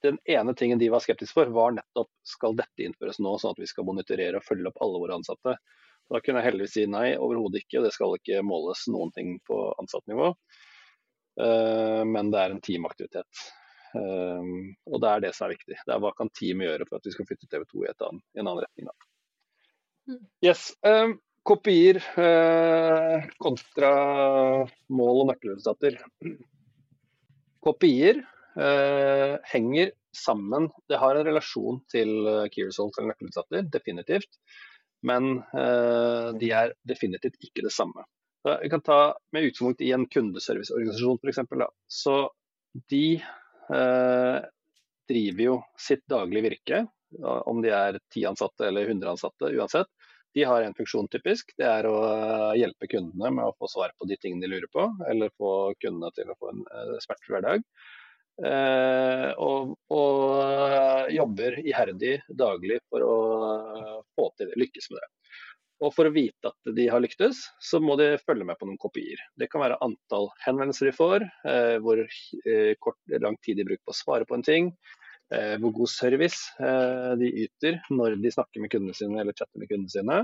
[0.06, 3.60] den ene tingen de var skeptiske for, var nettopp skal dette innføres nå, sånn at
[3.60, 5.58] vi skal monitorere og følge opp alle våre ansatte.
[6.08, 7.82] Da kunne jeg heldigvis si nei, overhodet ikke.
[7.84, 10.30] Det skal ikke måles noen ting på ansattnivå.
[11.38, 13.44] Eh, men det er en teamaktivitet.
[13.94, 14.50] Eh,
[14.90, 15.78] og det er det som er viktig.
[15.78, 18.22] Det er Hva kan teamet gjøre for at vi skal flytte TV 2 i, annen,
[18.34, 18.90] en annen retning?
[18.90, 19.10] Da.
[20.08, 20.22] Mm.
[20.44, 20.70] Yes.
[20.86, 21.14] Eh,
[21.48, 22.02] kopier
[23.40, 23.90] kontra
[24.92, 25.94] mål og nøkkelresultater.
[27.64, 28.20] Kopier
[29.48, 30.66] henger sammen.
[30.90, 32.10] Det har en relasjon til
[32.52, 34.28] key results eller nøkkelresultater, definitivt.
[35.08, 35.38] Men
[36.42, 38.04] de er definitivt ikke det samme.
[38.62, 39.00] Vi kan ta
[39.32, 41.40] med utgangspunkt i en kundeserviceorganisasjon f.eks.
[41.86, 42.16] Så
[42.92, 43.04] de
[43.74, 44.38] eh,
[45.08, 46.84] driver jo sitt daglige virke,
[47.24, 49.88] om de er ti ansatte eller 100 ansatte uansett.
[50.36, 53.94] De har en funksjon typisk, det er å eh, hjelpe kundene med å få svar
[53.98, 57.34] på de tingene de lurer på, eller få kundene til å få en eh, smertefri
[57.34, 57.64] hverdag.
[58.38, 60.20] Eh, og, og,
[60.76, 63.16] eh, jobber iherdig daglig for å
[64.14, 65.08] få til det, lykkes med det.
[65.78, 68.80] Og for å vite at de har lyktes, så må de følge med på noen
[68.82, 69.20] kopier.
[69.38, 73.84] Det kan være antall henvendelser de får, eh, hvor eh, kort, lang tid de bruker
[73.86, 74.72] på å svare på en ting,
[75.30, 76.50] eh, hvor god service
[77.20, 80.20] de yter når de snakker med kundene sine eller chatter med kundene sine.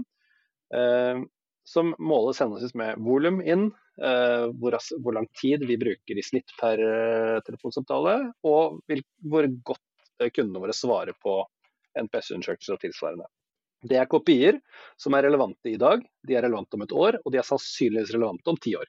[1.64, 6.82] Som måles henholdsvis med volum inn, hvor, hvor, lang tid vi bruker i snitt per
[7.46, 8.82] telefonsamtale, og
[9.22, 11.38] hvor godt kundene våre svarer på
[12.02, 13.30] NPS-undersøkelser og tilsvarende.
[13.84, 14.58] Det er kopier
[15.00, 18.14] som er relevante i dag, de er relevante om et år, og de er sannsynligvis
[18.16, 18.88] relevante om ti år.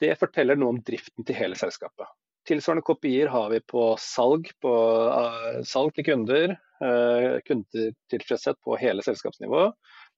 [0.00, 2.08] Det forteller noe om driften til hele selskapet.
[2.46, 4.72] Tilsvarende kopier har vi på salg, på,
[5.10, 6.52] uh, salg til kunder,
[6.84, 9.70] uh, kundetilfredshet på hele selskapsnivå.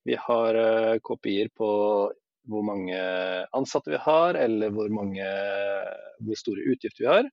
[0.08, 1.70] Vi har uh, kopier på
[2.48, 2.98] hvor mange
[3.56, 5.24] ansatte vi har, eller hvor, mange,
[6.24, 7.26] hvor store utgifter vi har.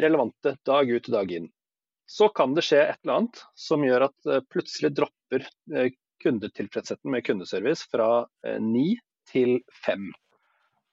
[0.00, 1.46] Relevante dag ut og dag inn.
[2.10, 5.46] Så kan det skje et eller annet som gjør at eh, plutselig dropper
[5.76, 5.92] eh,
[6.24, 8.08] kundetilfredsheten med kundeservice fra
[8.46, 8.96] eh, ni
[9.30, 10.08] til fem.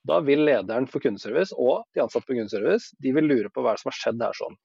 [0.08, 3.74] Da vil lederen for kundeservice og de ansatte på kundeservice de vil lure på hva
[3.80, 4.38] som har skjedd her.
[4.38, 4.60] sånn.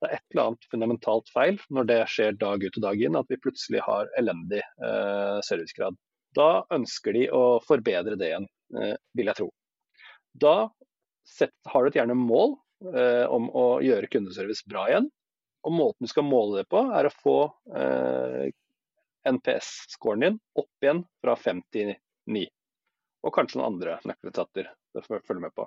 [0.00, 3.18] Det er et eller annet fundamentalt feil når det skjer dag ut og dag inn,
[3.18, 5.96] at vi plutselig har elendig eh, servicegrad.
[6.36, 9.50] Da ønsker de å forbedre det igjen, eh, vil jeg tro.
[10.36, 10.68] Da
[11.26, 12.58] set, har du et gjerne mål
[12.92, 15.08] eh, om å gjøre kundeservice bra igjen.
[15.66, 17.38] Og måten du skal måle det på, er å få
[17.74, 18.52] eh,
[19.26, 22.46] NPS-scoren din opp igjen fra 59.
[23.26, 25.66] Og kanskje noen andre nøkkeletater du følger med på.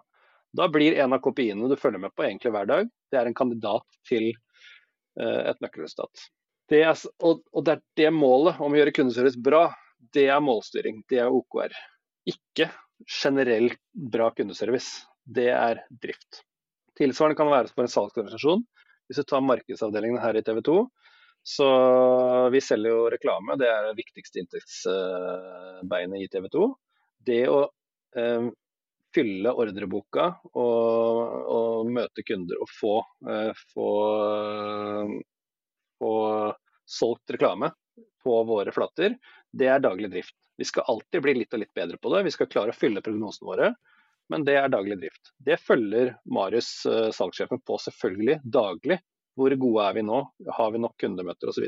[0.56, 3.38] Da blir en av kopiene du følger med på egentlig hver dag, det er en
[3.38, 6.30] kandidat til eh, et nøkkelresultat.
[6.70, 9.68] Det er, og, og, det er det målet om å gjøre kundeservice bra,
[10.00, 11.02] Det er målstyring.
[11.10, 11.74] Det er OKR.
[12.30, 12.70] Ikke
[13.04, 15.04] generelt bra kundeservice.
[15.26, 16.46] Det er drift.
[16.98, 18.64] Tilsvarende kan det være for en salgsorganisasjon.
[19.10, 20.78] Hvis du tar markedsavdelingen her i TV 2,
[21.50, 21.68] så
[22.54, 23.56] vi selger jo reklame.
[23.58, 26.66] Det er det viktigste inntektsbeinet i TV 2.
[27.26, 27.64] Det å
[28.20, 28.50] eh,
[29.16, 31.20] fylle ordreboka og,
[31.50, 32.96] og, møte kunder og få,
[33.34, 33.90] eh, få,
[35.98, 36.14] få
[37.00, 37.72] solgt reklame
[38.24, 39.16] på våre flater,
[39.50, 40.36] det er daglig drift.
[40.60, 42.26] Vi skal alltid bli litt og litt bedre på det.
[42.28, 43.74] Vi skal klare å fylle prognosene våre,
[44.30, 45.32] men det er daglig drift.
[45.46, 49.00] Det følger Marius, uh, salgssjefen, på selvfølgelig daglig.
[49.40, 50.20] Hvor gode er vi nå?
[50.58, 51.66] Har vi nok kundemøter osv.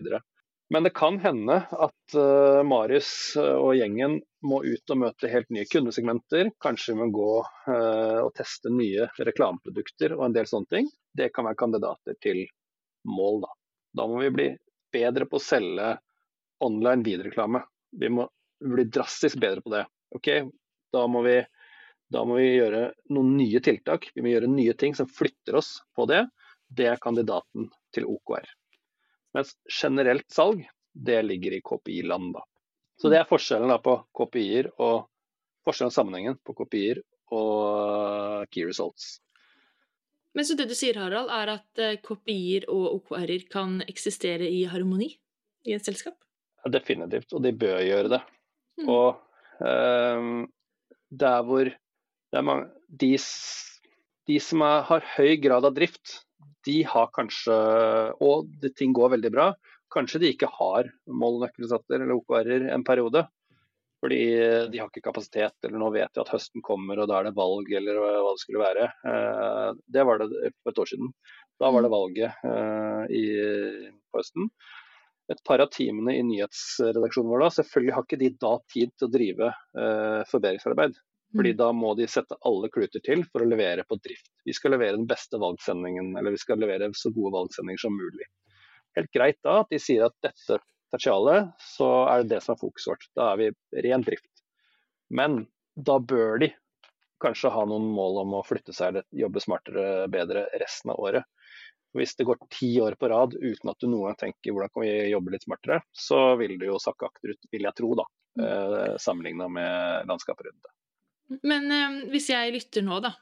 [0.72, 5.50] Men det kan hende at uh, Marius eh, og gjengen må ut og møte helt
[5.52, 6.54] nye kundesegmenter.
[6.64, 10.88] Kanskje vi må gå uh, og teste nye reklameprodukter og en del sånne ting.
[11.12, 12.46] Det kan være kandidater til
[13.04, 13.52] mål, da.
[14.00, 14.48] Da må vi bli
[14.96, 15.92] bedre på å selge
[16.64, 17.66] online videreklame.
[18.00, 18.30] Vi må
[18.64, 19.86] bli drastisk bedre på det.
[20.16, 20.30] Ok,
[20.92, 21.38] Da må vi,
[22.12, 24.10] da må vi gjøre noen nye tiltak.
[24.16, 26.26] Vi må gjøre nye ting som flytter oss på det.
[26.68, 28.48] Det er kandidaten til OKR.
[29.36, 32.34] Mens generelt salg, det ligger i KPI-land.
[32.36, 32.44] da.
[33.00, 35.08] Så det er forskjellen da på KPI-er og
[35.66, 37.00] forskjellen sammenhengen på KPI-er
[37.32, 39.22] og key results.
[40.36, 44.64] Men så det du sier, Harald, er at eh, KPI-er og OKR-er kan eksistere i
[44.72, 45.10] harmoni
[45.68, 46.16] i et selskap?
[46.62, 48.22] Ja, definitivt, og de bør gjøre det.
[48.80, 48.92] Mm.
[48.92, 49.20] Og
[49.60, 50.46] um,
[51.12, 51.72] der hvor
[52.40, 53.14] mange, de,
[54.30, 56.22] de som er, har høy grad av drift,
[56.66, 57.58] de har kanskje,
[58.22, 59.52] og det, ting går veldig bra,
[59.92, 63.26] kanskje de ikke har målnøkkelsatser eller OKR-er en periode.
[64.02, 64.22] Fordi
[64.74, 67.38] de har ikke kapasitet, eller nå vet de at høsten kommer og da er det
[67.38, 68.88] valg, eller hva det skulle være.
[69.06, 70.30] Eh, det var det
[70.64, 71.12] for et år siden.
[71.62, 71.94] Da var det mm.
[71.94, 73.26] valget eh, i,
[74.10, 74.50] på høsten.
[75.30, 79.08] Et par av timene i nyhetsredaksjonen vår da, selvfølgelig har ikke de da tid til
[79.08, 80.98] å drive eh, forbedringsarbeid.
[81.36, 81.58] Fordi mm.
[81.62, 84.32] da må de sette alle kluter til for å levere på drift.
[84.48, 88.28] Vi skal levere den beste valgsendingen, eller vi skal levere så gode valgsendinger som mulig.
[88.98, 90.60] Helt greit da at de sier at dette
[90.92, 93.08] tertialet, så er det det som er fokuset vårt.
[93.16, 94.44] Da er vi ren drift.
[95.12, 96.52] Men da bør de
[97.22, 101.28] kanskje ha noen mål om å flytte seg eller jobbe smartere, bedre resten av året.
[101.96, 104.86] Hvis det går ti år på rad uten at du noen gang tenker hvordan kan
[104.86, 108.06] vi jobbe litt smartere, så vil du jo sakke akterut, vil jeg tro, da,
[108.40, 108.46] mm.
[108.48, 110.74] eh, sammenligna med landskapet rundt det.
[111.44, 113.14] Men eh, hvis jeg lytter nå, da,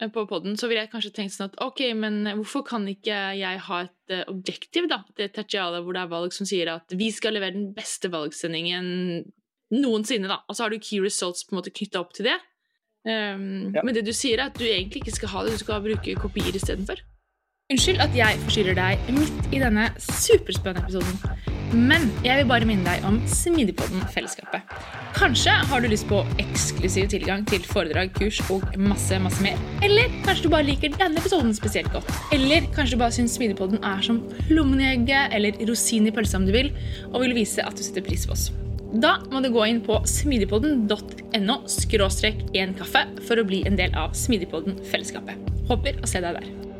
[0.00, 3.18] eh, på poden, så vil jeg kanskje tenke sånn at ok, men hvorfor kan ikke
[3.38, 6.96] jeg ha et uh, objektiv, da, det tertialet hvor det er valg som sier at
[6.98, 9.22] vi skal levere den beste valgsendingen
[9.72, 12.40] noensinne, da, og så har du key results på en måte knytta opp til det.
[13.06, 13.82] Um, ja.
[13.82, 16.18] Men det du sier, er at du egentlig ikke skal ha det, du skal bruke
[16.22, 17.00] kopier istedenfor.
[17.72, 21.51] Unnskyld at jeg forstyrrer deg midt i denne superspennende episoden.
[21.72, 24.74] Men jeg vil bare minne deg om Smidigpodden-fellesskapet.
[25.16, 29.60] Kanskje har du lyst på eksklusiv tilgang til foredrag, kurs og masse masse mer.
[29.84, 32.10] Eller kanskje du bare liker denne episoden spesielt godt.
[32.34, 36.52] Eller kanskje du bare syns Smidigpodden er som plommen eller rosin i pølsa om du
[36.54, 36.72] vil,
[37.12, 38.50] og vil vise at du setter pris på oss.
[38.92, 43.94] Da må du gå inn på smidigpodden.no skråstrek en kaffe for å bli en del
[43.96, 45.48] av Smidigpodden-fellesskapet.
[45.70, 46.71] Håper å se deg der.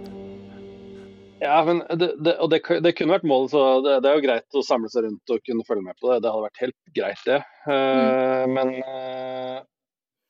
[1.42, 4.58] Ja, men det, det, og det, det, kunne vært målet, så det, er jo greit
[4.58, 6.20] å samle seg rundt og kunne følge med på det.
[6.22, 7.40] Det hadde vært helt greit, det.
[7.66, 9.58] Uh, Men uh,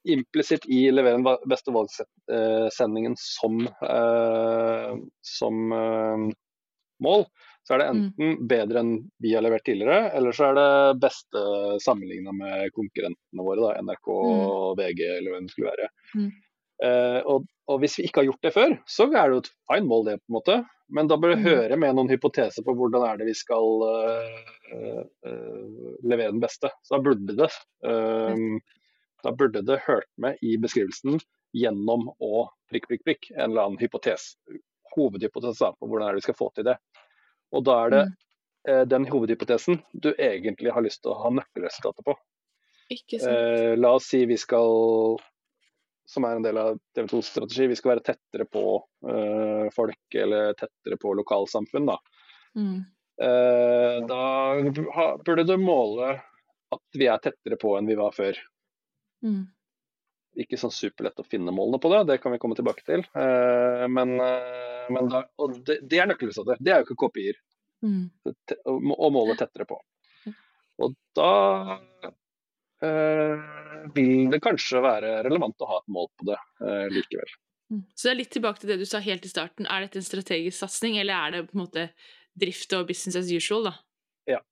[0.09, 4.97] implisitt i levere den beste valgsendingen som, uh,
[5.35, 5.61] som
[7.03, 7.27] mål,
[7.63, 7.99] så er det mm.
[7.99, 11.43] enten bedre enn vi har levert tidligere, eller så er det beste
[11.85, 14.41] sammenligna med konkurrentene våre, da, NRK mm.
[14.49, 15.93] og VG eller hvem det skulle være.
[16.17, 16.33] Mm.
[16.83, 19.53] Uh, og, og, hvis vi ikke har gjort det før, så er det jo et
[19.71, 20.17] fine mål, det.
[20.19, 20.57] på en måte.
[20.93, 21.45] Men da bør du mm.
[21.47, 24.41] høre med noen hypoteser på hvordan er det vi skal uh,
[24.77, 26.69] uh, levere den beste.
[26.85, 27.51] Så da burde det
[29.23, 31.21] da burde det hørt med i beskrivelsen
[31.55, 34.33] gjennom å prikk, prikk, prikk, en eller annen hypotes,
[34.97, 36.75] Hovedhypotese på hvordan er det vi skal få til det.
[37.55, 38.89] Og da er det mm.
[38.91, 42.17] den hovedhypotesen du egentlig har lyst til å ha nøkkelresultatet på.
[43.79, 45.23] la oss si vi skal
[46.09, 47.69] som er en del av TV 2s strategi.
[47.71, 48.65] Vi skal være tettere på
[49.07, 51.89] uh, folk eller tettere på lokalsamfunn.
[51.89, 51.99] Da,
[52.59, 52.77] mm.
[53.23, 56.15] uh, da burde du måle
[56.73, 58.39] at vi er tettere på enn vi var før.
[59.25, 59.45] Mm.
[60.43, 63.05] Ikke sånn superlett å finne målene på det, det kan vi komme tilbake til.
[63.17, 66.63] Uh, men, men da, og det, det er nøkkelresultater.
[66.65, 67.41] Det er jo ikke kopier.
[67.83, 68.07] Mm.
[68.67, 69.81] Å måle tettere på.
[70.83, 71.33] Og da
[73.95, 77.37] vil det kanskje være relevant å ha et mål på det eh, likevel.
[77.73, 77.85] Mm.
[77.95, 79.69] Så det er litt tilbake til det du sa helt i starten.
[79.69, 81.87] Er dette en strategisk satsing, eller er det på en måte
[82.39, 83.75] drift og business as usual, da?
[84.37, 84.43] Ja.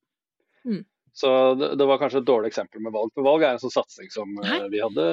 [0.64, 0.83] Mm.
[1.20, 3.11] Så det, det, var kanskje et dårlig eksempel med valg.
[3.16, 4.61] For valg er en sånn satsing som Hæ?
[4.72, 5.07] vi hadde.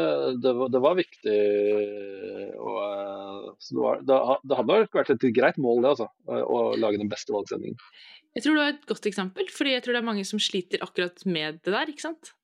[0.43, 1.37] Det, det var viktig.
[2.61, 2.77] Og,
[3.57, 6.07] det, var, det, hadde vært et greit mål, det, altså.
[6.27, 7.81] Å lage den beste valgsendingen.
[8.37, 10.83] Jeg tror det var et godt eksempel, fordi jeg tror det er mange som sliter
[10.85, 11.89] akkurat med det der.
[11.89, 12.36] ikke sant?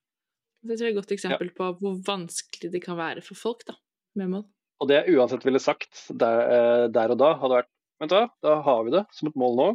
[0.63, 1.55] Det tror jeg er et godt eksempel ja.
[1.59, 3.75] på hvor vanskelig det kan være for folk da,
[4.19, 4.45] med mål.
[4.81, 8.23] Og det jeg uansett ville sagt der, eh, der og da, hadde vært Vent da,
[8.43, 9.65] da har vi det som et mål nå,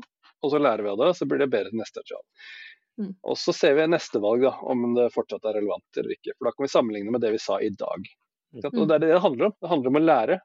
[0.42, 2.24] og så lærer vi av det, så blir det bedre til neste trial.
[2.98, 3.12] Mm.
[3.30, 6.34] Og så ser vi neste valg, da, om det fortsatt er relevant eller ikke.
[6.34, 8.10] For da kan vi sammenligne med det vi sa i dag.
[8.52, 8.64] Mm.
[8.66, 9.54] Og Det er det det handler om.
[9.54, 10.38] Det handler om å lære.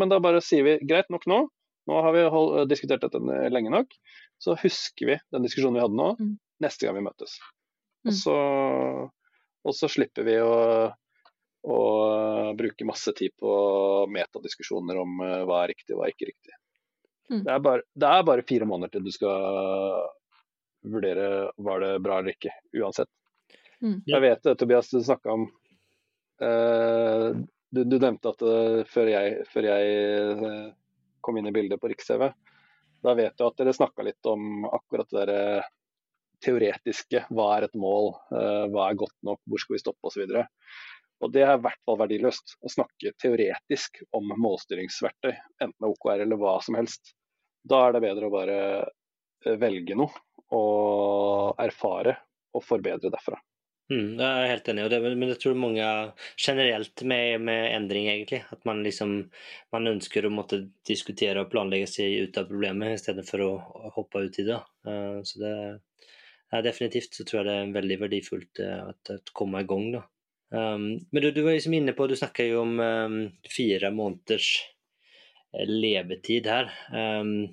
[0.00, 1.42] Men da bare sier vi greit nok nå,
[1.88, 3.20] nå har vi hold, diskutert dette
[3.52, 3.94] lenge nok,
[4.42, 6.34] så husker vi den diskusjonen vi hadde nå, mm.
[6.64, 7.38] neste gang vi møtes.
[8.06, 8.18] Og mm.
[8.18, 8.36] så,
[9.66, 10.54] og så slipper vi å
[11.62, 13.52] å bruke masse tid på
[14.12, 16.56] metadiskusjoner om uh, hva er riktig og hva er ikke riktig.
[17.28, 17.42] Mm.
[17.44, 20.08] Det, er bare, det, er bare, fire måneder til du skal
[20.88, 23.10] vurdere var det bra eller ikke, uansett.
[23.82, 24.00] Mm.
[24.08, 25.48] Jeg vet det, Tobias, du snakka om
[26.42, 27.30] uh,
[27.68, 30.68] du, du, nevnte at uh, før jeg, før jeg
[31.20, 32.30] kom inn i bildet på Riks-TV,
[33.04, 35.66] da vet du at dere snakka litt om akkurat det der
[36.44, 37.24] teoretiske.
[37.34, 40.38] Hva er et mål, hva er godt nok, hvor skal vi stoppe osv.
[41.18, 45.34] Og Det er i hvert fall verdiløst å snakke teoretisk om målstyringsverktøy,
[45.64, 47.14] enten OKR eller hva som helst.
[47.68, 50.14] Da er det bedre å bare eh, velge noe
[50.54, 52.14] og erfare
[52.54, 53.36] og forbedre derfra.
[53.88, 55.84] Mm, jeg er helt enig, det, men jeg tror mange
[56.36, 58.42] generelt med, med, endring, egentlig.
[58.52, 59.14] At man liksom
[59.74, 63.52] man ønsker å måtte diskutere og planlegge seg ut av problemet istedenfor å,
[63.96, 64.60] hoppe ut i det.
[64.86, 65.54] Uh, så det
[66.54, 69.90] er definitivt så tror jeg det er veldig verdifullt uh, at, det komme i gang.
[69.96, 70.04] da.
[70.48, 73.18] Um, men du, du, var liksom inne på, du snakka jo om um,
[73.52, 74.52] fire måneders
[75.52, 76.72] eh, levetid her.
[76.88, 77.50] Um,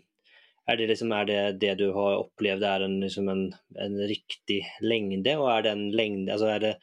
[0.66, 3.44] er det, liksom, er det det du har opplevd er en, liksom en,
[3.82, 5.36] en riktig lengde?
[5.38, 6.74] Og er det en lengde altså er det,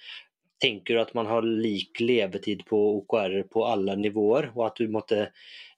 [0.63, 4.93] Tenker du at man har lik levetid på OKR på alle nivåer, og at du
[4.95, 5.25] måtte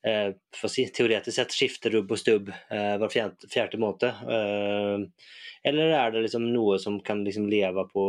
[0.07, 0.31] eh,
[0.69, 4.07] si, teoretisk sett skifte rubb og stubb eh, hver fjerde, fjerde måned?
[4.37, 5.29] Eh,
[5.65, 8.03] eller er det liksom noe som kan liksom leve på,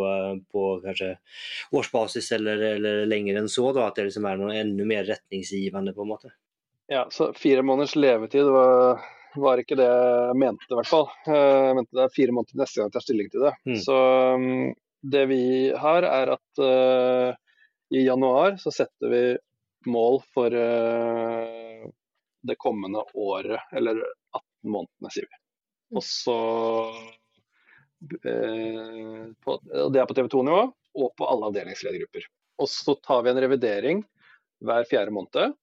[0.51, 1.13] på kanskje
[1.71, 3.69] årsbasis eller, eller lenger enn så?
[3.75, 5.95] Da, at det liksom er noe enda mer retningsgivende?
[5.95, 6.33] på en måte?
[6.91, 8.99] Ja, så Fire måneders levetid var,
[9.39, 11.07] var ikke det jeg mente, i hvert fall.
[11.25, 13.53] Jeg mente det er fire måneder neste gang jeg tar stilling til det.
[13.65, 13.79] Mm.
[13.87, 13.97] Så
[14.35, 14.75] um,
[15.15, 15.41] det vi
[15.79, 17.39] har, er at uh,
[17.95, 19.23] i januar så setter vi
[19.89, 21.85] mål for uh,
[22.45, 25.39] det kommende året, eller 18 månedene, sier vi.
[25.93, 25.99] Mm.
[25.99, 26.39] Og så
[28.23, 29.59] Eh, på,
[29.93, 30.63] det er på TV 2-nivå
[30.95, 32.27] og på alle avdelingsledergrupper.
[32.61, 34.03] Og så tar vi en revidering
[34.65, 35.55] hver fjerde måned.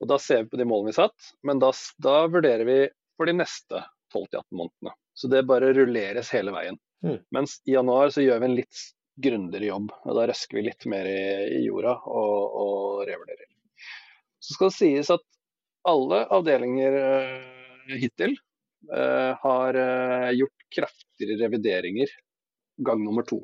[0.00, 1.72] og Da ser vi på de målene vi satt, men da,
[2.02, 2.78] da vurderer vi
[3.16, 3.82] for de neste
[4.14, 4.94] 12-18 månedene.
[5.16, 6.78] Så det bare rulleres hele veien.
[7.04, 7.18] Mm.
[7.32, 8.82] Mens i januar så gjør vi en litt
[9.16, 9.92] grundigere jobb.
[10.04, 11.22] og Da røsker vi litt mer i,
[11.58, 13.48] i jorda og, og, revurderer.
[14.40, 15.24] Så skal det sies at
[15.86, 18.34] alle avdelinger uh, hittil
[18.92, 22.10] uh, har uh, gjort kraftigere revideringer
[22.86, 23.40] gang nummer to.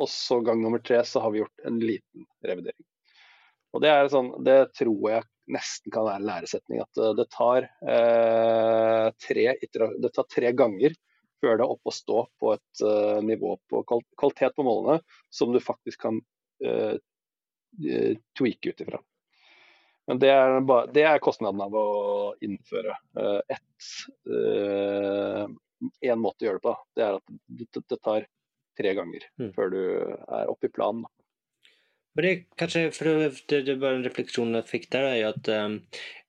[0.00, 2.86] Og så gang nummer tre så har vi gjort en liten revidering.
[3.72, 6.82] Og Det er sånn, det tror jeg nesten kan være en læresetning.
[6.82, 9.46] At det tar, eh, tre,
[10.02, 10.96] det tar tre ganger
[11.42, 15.52] før det er oppe å stå på et uh, nivå på kvalitet på målene som
[15.54, 16.20] du faktisk kan
[16.66, 16.94] uh,
[18.38, 19.00] tweake ut ifra.
[20.10, 21.86] Men det er, bare, det er, kostnaden av å
[22.42, 23.90] innføre uh, ett
[26.02, 26.74] én måte å gjøre det på.
[26.94, 28.26] Det er at det tar
[28.78, 29.50] tre ganger mm.
[29.56, 31.06] før du er oppe i planen.
[32.14, 33.08] Men det kanskje, for
[33.48, 35.76] det, det var en refleksjon jeg fikk der, er jo at um,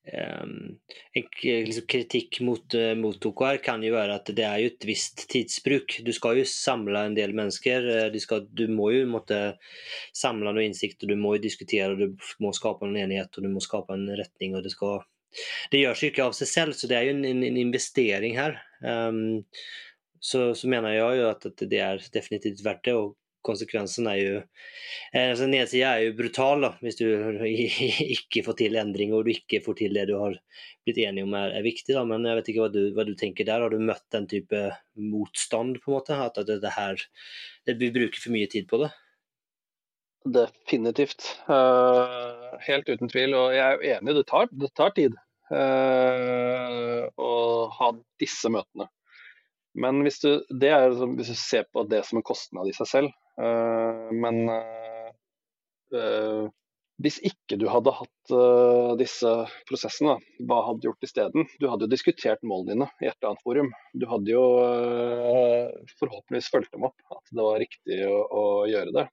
[0.03, 4.87] en liksom, kritikk mot, uh, mot OKR kan jo være at det er jo et
[4.87, 5.99] visst tidsbruk.
[6.07, 7.89] Du skal jo samle en del mennesker.
[8.15, 9.41] Du, skal, du må jo måtte
[10.15, 13.47] samle noe innsikt, og du må jo diskutere, og du må skape en enighet og
[13.47, 14.55] du må skape en retning.
[14.55, 15.03] og det skal
[15.71, 18.59] det gjøres jo ikke av seg selv, så det er jo en, en investering her.
[18.85, 19.43] Um,
[20.23, 22.95] så, så, mener jeg jo at, at, det er definitivt verdt det.
[22.95, 27.05] og Konsekvensen er jo eh, altså Nedsida er jo brutal da, hvis du
[28.17, 30.37] ikke får til endringer og du ikke får til det du har
[30.85, 31.93] blitt enig om er, er viktig.
[31.95, 32.03] Da.
[32.07, 33.63] Men jeg vet ikke hva du, hva du, tenker der.
[33.63, 34.65] Har du møtt den type
[34.99, 35.79] motstand?
[35.83, 36.19] på en måte?
[36.19, 36.99] At, at det her,
[37.67, 38.91] det, vi bruker for mye tid på det?
[40.23, 41.27] Definitivt.
[41.49, 43.35] Uh, helt uten tvil.
[43.35, 45.17] Og jeg er jo enig, det tar, det tar tid
[45.51, 47.31] uh, å
[47.79, 48.87] ha disse møtene.
[49.73, 53.15] Men hvis du, er, hvis du ser på det som en kostnad i seg selv.
[53.41, 54.43] Uh, men
[57.03, 58.31] hvis ikke du hadde hatt
[58.97, 59.29] disse
[59.69, 60.15] prosessene,
[60.47, 61.45] hva hadde du gjort isteden?
[61.61, 63.69] Du hadde jo diskutert målene dine i et eller annet forum.
[63.93, 64.43] Du hadde jo
[65.99, 69.05] forhåpentligvis fulgt dem opp, at det var riktig å, å gjøre det.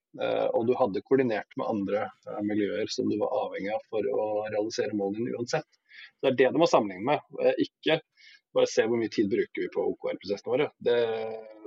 [0.57, 2.07] Og du hadde koordinert med andre
[2.47, 5.69] miljøer som du var avhengig av for å realisere målene dine uansett.
[6.21, 8.01] Det er det du må sammenligne med, ikke
[8.55, 10.69] bare se hvor mye tid bruker vi på OKR-prosessene våre.
[10.83, 10.97] Det,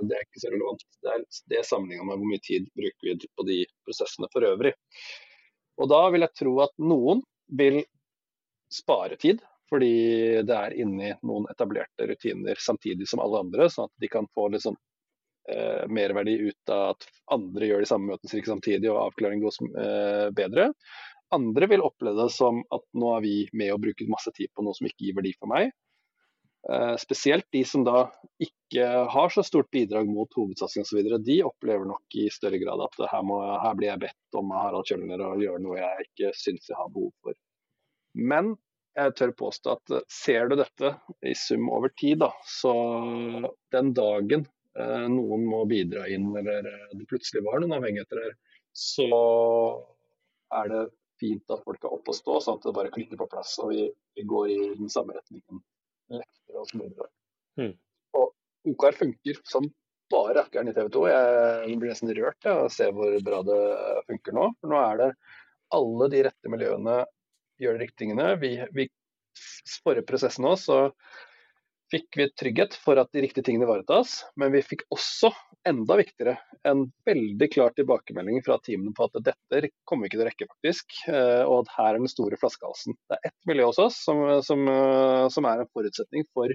[0.00, 0.84] det, er ikke så relevant.
[1.02, 4.74] Det er det sammenligna med hvor mye tid bruker vi på de prosessene for øvrig.
[5.80, 7.22] Og da vil jeg tro at noen
[7.58, 7.82] vil
[8.72, 9.94] spare tid, fordi
[10.46, 14.48] det er inni noen etablerte rutiner samtidig som alle andre, sånn at de kan få
[14.60, 14.76] sånn
[15.50, 20.28] eh, merverdi ut av at andre gjør de samme møtene samtidig og avklaring går eh,
[20.36, 20.70] bedre.
[21.34, 24.62] Andre vil oppleve det som at nå er vi med og bruker masse tid på
[24.62, 25.72] noe som ikke gir verdi for meg.
[26.72, 28.06] Eh, spesielt de som da
[28.40, 31.00] ikke har så stort bidrag mot hovedsatsing osv.
[31.20, 34.62] De opplever nok i større grad at her, må, her blir jeg bedt om av
[34.62, 37.36] Harald Kjølner å gjøre noe jeg ikke syns jeg har behov for.
[38.16, 38.54] Men
[38.96, 40.94] jeg tør påstå at eh, ser du dette
[41.26, 42.72] i sum over tid, da, så
[43.74, 44.46] den dagen
[44.78, 48.34] eh, noen må bidra inn, eller eh, det plutselig var noen avhengigheter her,
[48.72, 49.10] så
[50.62, 50.82] er det
[51.20, 53.74] fint at folk er oppe og stå, sånn at det bare klikker på plass og
[53.74, 53.84] vi,
[54.16, 55.60] vi går i den samme retningen
[56.12, 57.10] lektere og smoothere.
[57.60, 57.72] Mm.
[58.18, 59.68] Og OKR funker som
[60.12, 61.04] bare rakkeren i TV 2.
[61.10, 63.60] Jeg blir nesten rørt av å se hvor bra det
[64.10, 64.48] funker nå.
[64.60, 65.10] For nå er det
[65.74, 66.98] alle de rette miljøene
[67.62, 68.34] gjør de riktige tingene.
[68.42, 68.88] Vi, vi
[69.34, 70.78] sporer prosessen nå så
[71.94, 75.30] fikk vi trygghet for at de riktige tingene ivaretas, men vi fikk også,
[75.68, 76.36] enda viktigere,
[76.68, 80.48] en veldig klar tilbakemelding fra teamene på at dette kommer vi ikke til å rekke,
[80.56, 80.96] faktisk.
[81.08, 82.98] Eh, og at her er den store flaskehalsen.
[83.08, 86.52] Det er ett miljø hos oss som, som, eh, som er en forutsetning for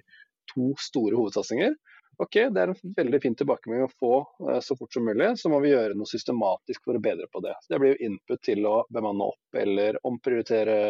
[0.54, 1.78] to store hovedsatsinger.
[2.20, 4.14] Ok, Det er en veldig fin tilbakemelding å få
[4.50, 5.32] eh, så fort som mulig.
[5.40, 7.56] Så må vi gjøre noe systematisk for å bedre på det.
[7.64, 10.82] Så det blir jo input til å bemanne opp eller omprioritere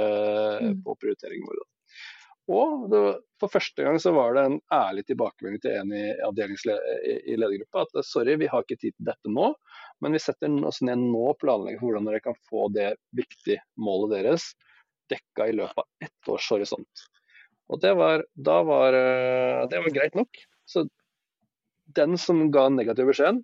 [0.63, 0.79] mm.
[0.87, 1.67] på prioriteringen vår.
[2.49, 2.99] Og det,
[3.37, 6.05] for første gang så var det en ærlig tilbakemelding til en i,
[7.29, 9.51] i at sorry, vi har ikke tid til dette nå,
[10.01, 13.61] men vi setter oss ned nå og planlegger for hvordan dere kan få det viktige
[13.77, 14.49] målet deres
[15.13, 17.05] dekka i løpet av ett års horisont.
[17.69, 20.41] Og det var, var, eh, det var greit nok.
[20.65, 20.87] Så
[21.95, 23.43] den som ga negativ beskjed,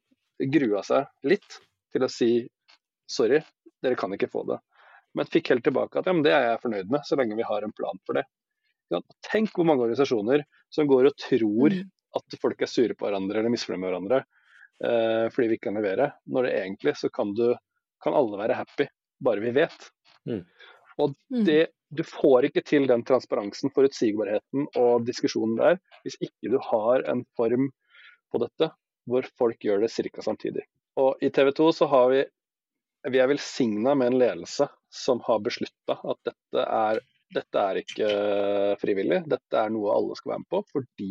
[0.51, 1.59] grua seg litt
[1.93, 2.31] til å si
[3.09, 3.41] sorry,
[3.85, 4.57] dere kan ikke få det.
[5.15, 7.63] Men fikk helt tilbake at ja, det er jeg fornøyd med, så lenge vi har
[7.63, 8.25] en plan for det.
[9.25, 11.87] Tenk hvor mange organisasjoner som går og tror mm.
[12.19, 15.79] at folk er sure på hverandre eller misfornøyd med hverandre eh, fordi vi ikke kan
[15.79, 16.11] levere.
[16.31, 17.47] Når det egentlig så kan, du,
[18.03, 18.87] kan alle være happy,
[19.25, 19.89] bare vi vet.
[20.29, 20.43] Mm.
[21.01, 21.41] Og mm.
[21.47, 27.05] det, du får ikke til den transparensen, forutsigbarheten og diskusjonen der hvis ikke du har
[27.11, 27.71] en form
[28.31, 28.71] på dette
[29.05, 30.21] hvor folk gjør det ca.
[30.25, 30.65] samtidig.
[30.97, 32.23] Og I TV 2 så har vi
[33.05, 37.01] vi er velsigna med en ledelse som har beslutta at dette er
[37.33, 40.61] dette er ikke eh, frivillig, dette er noe alle skal være med på.
[40.73, 41.09] Fordi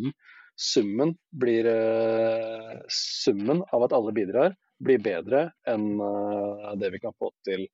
[0.55, 4.55] summen, blir, eh, summen av at alle bidrar,
[4.85, 7.67] blir bedre enn eh, det vi kan få til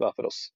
[0.00, 0.46] hver for oss.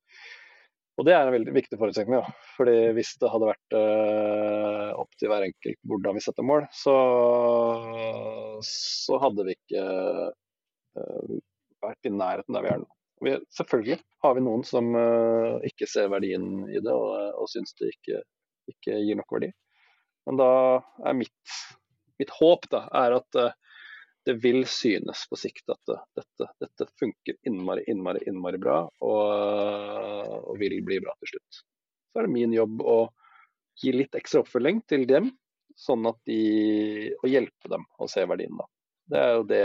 [0.94, 2.20] Og Det er en veldig viktig forutsetning.
[2.20, 2.34] Ja.
[2.56, 6.94] Fordi Hvis det hadde vært uh, opp til hver enkelt hvordan vi setter mål, så,
[8.68, 11.32] så hadde vi ikke uh,
[11.82, 12.88] vært i nærheten der vi er nå.
[13.24, 17.74] Vi, selvfølgelig har vi noen som uh, ikke ser verdien i det og, og syns
[17.80, 18.22] det ikke,
[18.72, 19.50] ikke, gir nok verdi.
[20.28, 20.50] Men da
[21.04, 21.58] er mitt,
[22.20, 23.52] mitt håp da, er at uh,
[24.24, 29.24] det vil synes på sikt at uh, dette, dette, funker innmari, innmari, innmari bra og,
[30.40, 31.60] og, vil bli bra til slutt.
[32.12, 32.98] Så er det min jobb å
[33.82, 35.32] gi litt ekstra oppfølging til dem,
[35.76, 38.54] sånn at de, og hjelpe dem å se verdien.
[38.60, 38.68] da.
[39.10, 39.64] Det er jo det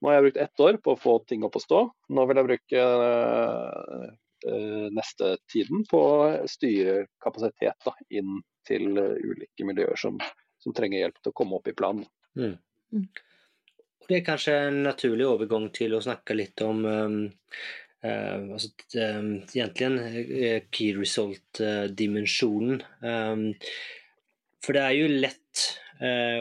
[0.00, 1.80] nå har jeg brukt ett år på å få ting opp å stå.
[2.12, 4.08] Nå vil jeg bruke uh,
[4.92, 6.18] neste tiden på å
[6.50, 10.18] styre kapasitet da, inn til ulike miljøer som,
[10.62, 12.04] som, trenger hjelp til å komme opp i planen.
[12.36, 12.58] Mm.
[12.92, 13.06] Mm.
[14.06, 17.16] Det er kanskje en naturlig overgang til å snakke litt om um,
[18.04, 18.68] uh, altså,
[19.00, 22.84] um, egentlig key result-dimensjonen.
[23.00, 23.48] Um,
[24.62, 25.85] for det er jo lett Eh,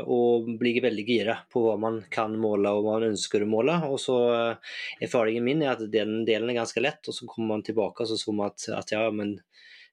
[0.03, 3.77] og blir veldig gira på hva man kan måle og hva man ønsker å måle.
[3.87, 4.73] Og så eh,
[5.07, 8.11] Erfaringen min er at den delen er ganske lett, og så kommer man tilbake og
[8.11, 9.37] så man at, at ja, men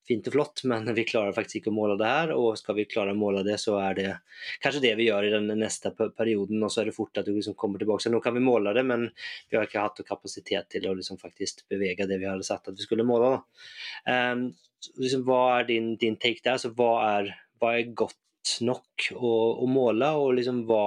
[0.09, 2.35] fint og flott, men vi klarer faktisk ikke å måle det her.
[2.37, 4.09] Og skal vi klare å måle det, så er det
[4.65, 6.63] kanskje det vi gjør i den neste perioden.
[6.63, 8.05] Og så er det fort at du liksom kommer tilbake.
[8.05, 9.09] Så nå kan vi måle det, men
[9.49, 12.79] vi har ikke hatt kapasitet til å liksom faktisk bevege det vi hadde sagt at
[12.79, 13.39] vi skulle måle.
[14.09, 14.51] Um,
[14.99, 16.59] liksom, hva er din, din take der?
[16.61, 17.33] Så hva er,
[17.63, 18.19] hva er godt
[18.67, 19.33] nok å,
[19.63, 20.87] å måle, og liksom hva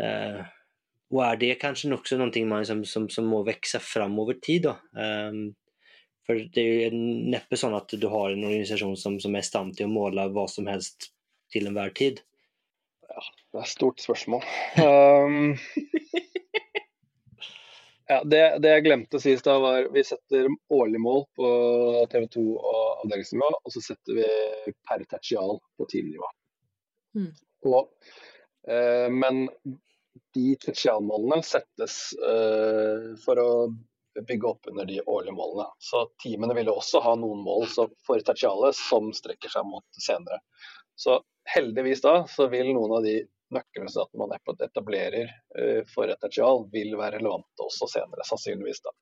[0.00, 0.42] eh,
[1.12, 4.68] Og er det kanskje nokså noe man som, som, som, må vokse fram over tid?
[4.68, 4.76] da?
[4.96, 5.40] Eh,
[6.26, 7.00] For det er jo
[7.32, 10.28] neppe sånn at du har en organisasjon som, som er i stand til å måle
[10.32, 11.10] hva som helst
[11.52, 12.22] til enhver tid.
[13.12, 13.22] Ja,
[13.52, 14.44] det er et stort spørsmål.
[14.80, 15.52] Um,
[18.12, 21.46] ja, det, det, jeg glemte å si i var vi setter årlig mål på
[22.12, 24.28] TV 2 og avdelingsnivå, og så setter vi
[24.88, 26.28] per tertial på teamnivå.
[27.16, 27.30] Mm.
[27.72, 27.88] Og,
[28.68, 29.46] eh, men
[30.34, 33.50] de tertialmålene settes eh, for å
[34.28, 35.68] bygge opp under de årlige målene.
[35.80, 37.68] Så teamene vil også ha noen mål
[38.06, 40.40] for tertialet som strekker seg mot senere.
[41.00, 46.66] Så heldigvis da så vil noen av de nøkkelresultatene man etablerer uh, for et tertial,
[46.72, 48.80] vil være relevante også senere, sannsynligvis.
[48.84, 48.94] da.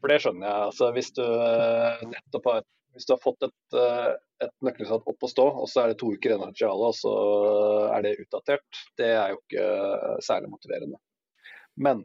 [0.00, 0.66] For det skjønner jeg.
[0.66, 5.26] altså Hvis du uh, nettopp har, hvis du har fått et, uh, et nøkkelresultat opp
[5.26, 7.14] å stå, og så er det to uker igjen av tertialet, og så
[7.94, 9.66] er det utdatert, det er jo ikke
[10.24, 11.00] særlig motiverende.
[11.78, 12.04] Men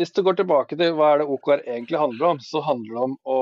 [0.00, 3.02] hvis du går tilbake til hva er det OKR egentlig handler om, så handler det
[3.06, 3.40] om å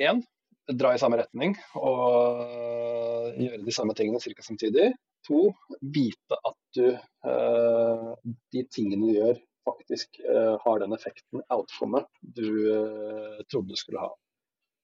[0.00, 0.22] én,
[0.68, 4.44] dra i samme retning og gjøre de samme tingene ca.
[4.44, 4.92] samtidig.
[5.28, 5.48] To,
[5.82, 6.86] vite at du,
[7.26, 8.14] uh,
[8.54, 12.48] de tingene du gjør, faktisk uh, har den effekten, outcomet, du
[13.50, 14.12] trodde du skulle ha.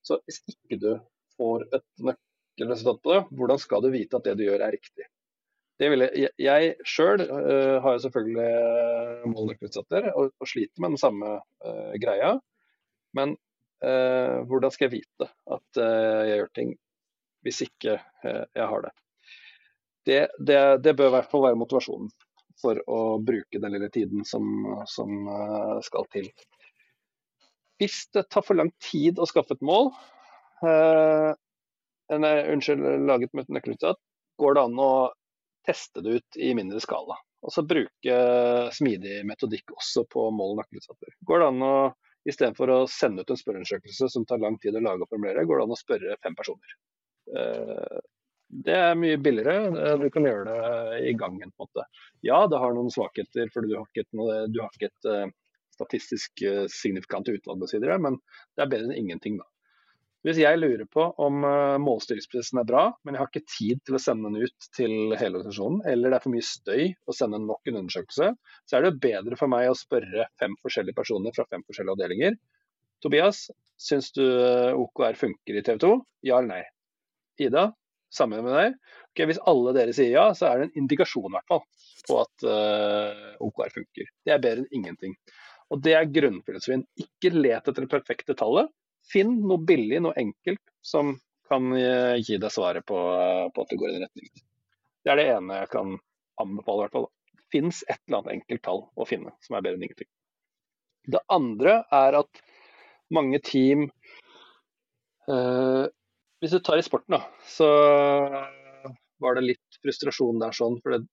[0.04, 0.90] Så hvis ikke du
[1.38, 5.08] får et nøkkelresultat på det, hvordan skal du vite at det du gjør er riktig?
[5.82, 11.00] Vil jeg jeg sjøl uh, har jo selvfølgelig uh, målnøkkelutsatter og, og, sliter med den
[11.02, 11.32] samme
[11.66, 12.36] uh, greia.
[13.18, 13.34] Men
[13.82, 16.76] uh, hvordan skal jeg vite at jeg gjør ting
[17.44, 18.92] hvis ikke jeg har det?
[20.04, 20.60] Det, det?
[20.84, 22.08] det, bør i hvert fall være motivasjonen
[22.60, 24.46] for å bruke den lille tiden som,
[24.88, 25.26] som
[25.84, 26.30] skal til.
[27.80, 29.90] Hvis det tar for lang tid å skaffe et mål,
[30.62, 34.00] nei, unnskyld, laget med nøkkelutsatt,
[34.38, 34.92] går det an å
[35.66, 37.16] teste det ut i mindre skala.
[37.44, 38.16] Og så bruke
[38.72, 41.18] smidig metodikk også på mål- og nøkkelutsatter.
[41.28, 41.76] Går det an å
[42.24, 45.60] Istedenfor å sende ut en spørreundersøkelse som tar lang tid å lage og formulere, går
[45.60, 46.76] det an å spørre fem personer.
[47.36, 47.98] Eh,
[48.64, 49.56] det er mye billigere.
[49.68, 51.52] Eh, du kan gjøre det i gangen.
[51.52, 51.84] på en måte.
[52.24, 55.34] Ja, det har noen svakheter, for du har ikke et, du har ikke et
[55.74, 57.66] statistisk signifikante utvalg
[58.00, 58.20] men
[58.56, 59.36] det er bedre enn ingenting.
[59.42, 59.48] da.
[60.24, 63.98] Hvis jeg lurer på om uh, målstyringsprosessen er bra, men jeg har ikke tid til
[63.98, 67.42] å sende den ut til hele organisasjonen, eller det er for mye støy å sende
[67.44, 68.30] nok en undersøkelse,
[68.64, 72.38] så er det bedre for meg å spørre fem forskjellige personer fra fem forskjellige avdelinger.
[73.04, 73.42] Tobias,
[73.76, 75.92] syns du eh, OKR funker i TV 2?
[76.24, 76.62] Ja eller nei?
[77.44, 77.66] Ida,
[78.08, 78.80] samme med deg.
[79.12, 81.66] Okay, hvis alle dere sier ja, så er det en indikasjon i hvert fall
[82.08, 82.54] på at uh,
[83.12, 84.08] eh, OKR funker.
[84.24, 85.18] Det er bedre enn ingenting.
[85.74, 86.84] Og Det er grunnfilosofien.
[87.02, 88.70] Ikke let etter det perfekte tallet,
[89.04, 91.10] Finn noe billig, noe enkelt, som
[91.50, 94.44] kan eh, gi deg svaret på, eh, på at det går i den retningen.
[95.04, 95.90] Det er det ene jeg kan
[96.40, 96.78] anbefale.
[96.78, 97.08] i hvert fall.
[97.52, 100.08] Fins et eller annet enkelt tall å finne som er bedre enn ingenting.
[101.12, 102.40] Det andre er at
[103.12, 103.90] mange team
[105.28, 105.84] øh,
[106.40, 107.68] Hvis du tar i sporten, da, så
[109.22, 110.80] var det litt frustrasjon der sånn.
[110.84, 111.04] For det,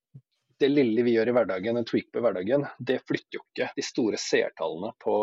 [0.61, 3.85] det lille vi gjør i hverdagen, en tweak på hverdagen, det flytter jo ikke de
[3.85, 5.17] store seertallene på,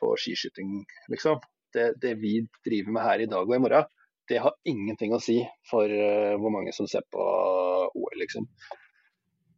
[0.00, 0.82] på skiskyting,
[1.12, 1.40] liksom
[1.72, 3.88] det, det, vi driver med her i dag og i morgen,
[4.28, 5.38] det har ingenting å si
[5.68, 7.24] for uh, hvor mange som ser på
[7.96, 8.48] OL, liksom.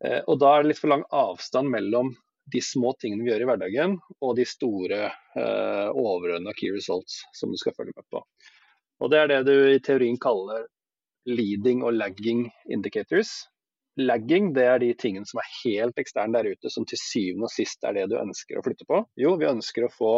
[0.05, 2.13] Uh, og da er det litt for lang avstand mellom
[2.51, 7.51] de små tingene vi gjør i hverdagen, og de store uh, overordna key results som
[7.51, 8.23] du skal følge med på.
[9.01, 10.67] Og Det er det du i teorien kaller
[11.27, 13.49] leading og lagging indicators.
[14.01, 17.53] Lagging det er de tingene som er helt eksterne der ute, som til syvende og
[17.53, 19.03] sist er det du ønsker å flytte på.
[19.21, 20.13] Jo, vi ønsker å få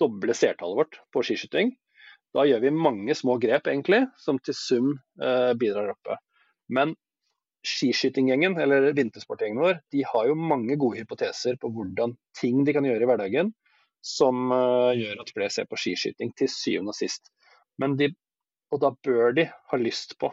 [0.00, 1.72] doble seertallet vårt på skiskyting.
[2.36, 4.88] Da gjør vi mange små grep egentlig, som til sum
[5.22, 6.18] eh, bidrar oppe.
[6.68, 6.94] Men
[7.66, 12.86] skiskytinggjengen, eller vintersportgjengen vår, de har jo mange gode hypoteser på hvordan ting de kan
[12.86, 13.54] gjøre i hverdagen
[14.06, 17.32] som eh, gjør at flere ser på skiskyting til syvende og sist.
[17.80, 18.12] Men de,
[18.72, 20.30] og da bør de ha lyst på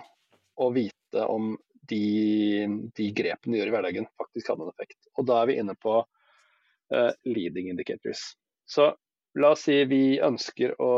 [0.61, 1.55] å vite om
[1.89, 4.99] de, de grepene de gjør i hverdagen faktisk hadde en effekt.
[5.17, 8.34] Og da er vi inne på uh, leading indicators.
[8.69, 8.93] Så
[9.41, 10.93] La oss si vi ønsker å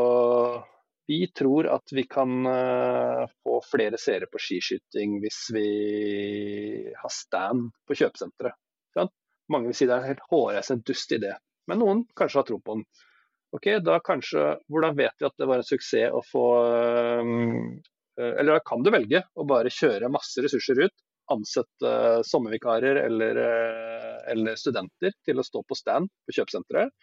[1.08, 5.68] Vi tror at vi kan uh, få flere seere på skiskyting hvis vi
[6.98, 8.58] har stand på kjøpesenteret.
[9.46, 11.30] Mange vil si det er en helt hårreisende dust idé,
[11.70, 12.80] men noen kanskje har tro på den.
[13.54, 17.30] Ok, da kanskje, Hvordan vet vi at det var en suksess å få uh,
[18.16, 20.94] Eller da kan du velge å bare kjøre masse ressurser ut,
[21.32, 23.40] ansette uh, sommervikarer eller,
[24.30, 26.94] eller studenter til å stå på stand på kjøpesenteret.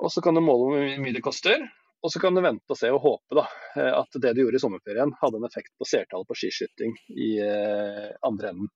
[0.00, 1.66] Og så kan du måle hvor mye det koster.
[2.00, 3.44] Og så kan du vente og se og håpe da,
[3.76, 7.34] eh, at det du gjorde i sommerferien hadde en effekt på seertallet på skiskyting i
[7.44, 8.70] eh, andre enden.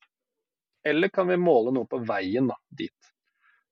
[0.85, 3.13] Eller kan vi måle noe på veien da, dit.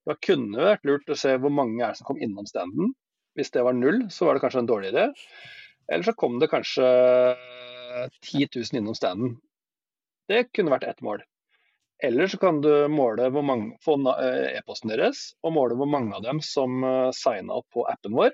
[0.08, 2.94] Da kunne det vært lurt å se hvor mange er som kom innom standen.
[3.36, 5.04] Hvis det var null, så var det kanskje en dårlig idé.
[5.92, 6.86] Eller så kom det kanskje
[8.32, 9.36] 10 000 innom standen.
[10.28, 11.22] Det kunne vært ett mål.
[12.02, 16.16] Eller så kan du måle hvor mange, få eh, e-posten deres og måle hvor mange
[16.16, 18.32] av dem som uh, signa opp på appen vår.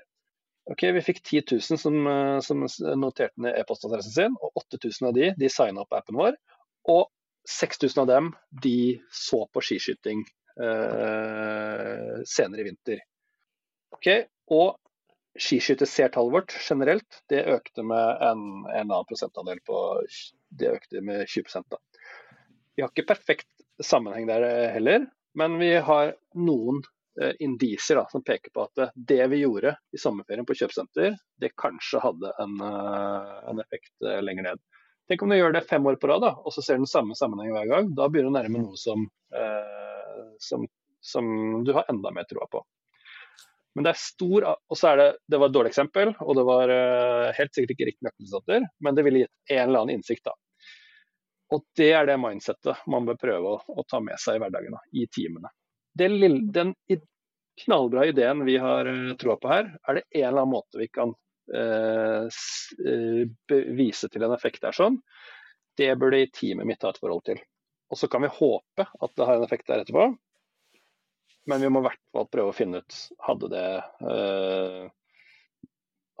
[0.69, 2.65] Ok, Vi fikk 10 000 som, uh, som
[2.97, 6.39] noterte ned e-postadressen sin, og 8000 av de, de signa opp appen vår.
[6.89, 7.05] Og
[7.49, 8.33] 6000 av dem
[8.63, 10.25] de så på skiskyting
[10.61, 13.01] eh, senere i vinter.
[13.95, 14.07] Ok,
[14.49, 14.77] Og
[15.39, 19.79] skiskytterseertallet vårt generelt det økte med en, en annen prosentandel på
[20.49, 21.79] Det økte med 20 da.
[22.75, 23.49] Vi har ikke perfekt
[23.83, 25.05] sammenheng der eh, heller,
[25.39, 26.81] men vi har noen
[27.21, 31.53] eh, indisier da, som peker på at det vi gjorde i sommerferien på kjøpesenter, det
[31.59, 34.63] kanskje hadde en, eh, en effekt lenger ned.
[35.09, 36.89] Tenk om du gjør det fem år på rad, da, og så ser du den
[36.89, 37.87] samme sammenhengen hver gang.
[37.97, 40.67] Da begynner du å nærme noe som, eh, som,
[41.01, 41.31] som,
[41.65, 42.61] du har enda mer troa på.
[43.77, 46.45] Men det er stor Og så er det Det var et dårlig eksempel, og det
[46.47, 50.25] var eh, helt sikkert ikke riktig nøkkelresultater, men det ville gitt en eller annen innsikt.
[50.25, 50.33] da.
[51.55, 54.75] Og det er det mindsettet man bør prøve å, å ta med seg i hverdagen,
[54.77, 55.49] da, i teamene.
[55.99, 56.75] Lille, den
[57.59, 60.87] knallbra ideen vi har uh, troa på her, er det en eller annen måte vi
[60.93, 61.11] kan
[61.55, 62.29] uh,
[63.49, 64.99] vise til en effekt der sånn.
[65.79, 67.41] Det burde teamet mitt ha et forhold til.
[67.89, 70.11] Og så kan vi håpe at det har en effekt der etterpå.
[71.49, 73.67] Men vi må i hvert fall prøve å finne ut hadde det
[74.05, 74.87] uh,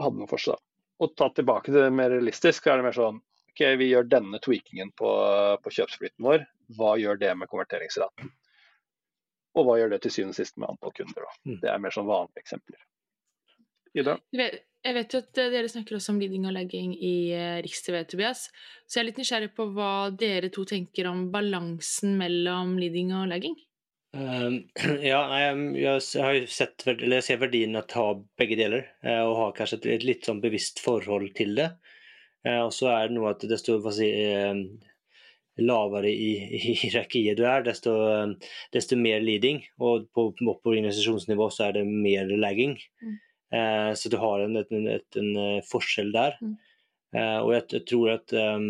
[0.01, 0.59] hadde noe for seg.
[0.99, 3.21] Og ta tilbake til det mer realistisk, er det mer sånn
[3.59, 5.09] ok, vi gjør denne tweakingen på,
[5.63, 6.45] på kjøpsflyten vår,
[6.77, 8.31] hva gjør det med konverteringsraten?
[9.57, 11.25] Og hva gjør det til syvende og sist med antall kunder?
[11.25, 11.55] Da?
[11.63, 12.81] Det er mer sånn vanlige eksempler.
[13.97, 14.15] Ida?
[14.31, 18.03] Jeg vet jo at eh, dere snakker også om leading og lagging i uh, Riks-TV,
[18.07, 18.45] Tobias.
[18.85, 23.27] Så jeg er litt nysgjerrig på hva dere to tenker om balansen mellom leading og
[23.33, 23.57] lagging.
[24.11, 24.63] Um,
[25.05, 28.87] ja, jeg, jeg, har jo sett, eller jeg ser verdien av å ha begge deler,
[29.05, 31.69] eh, og ha kanskje et, et litt sånn bevisst forhold til det.
[32.47, 34.63] Eh, og så er det noe at desto si, eh,
[35.59, 37.93] lavere i, i hierarkiet du er, desto,
[38.75, 39.61] desto, mer leading.
[39.77, 42.79] Og på, på organisasjonsnivå så er det mer lagging.
[43.03, 43.19] Mm.
[43.59, 46.39] Eh, så du har en, en, en, en forskjell der.
[46.41, 46.57] Mm.
[47.17, 48.67] og jeg, jeg, tror at um,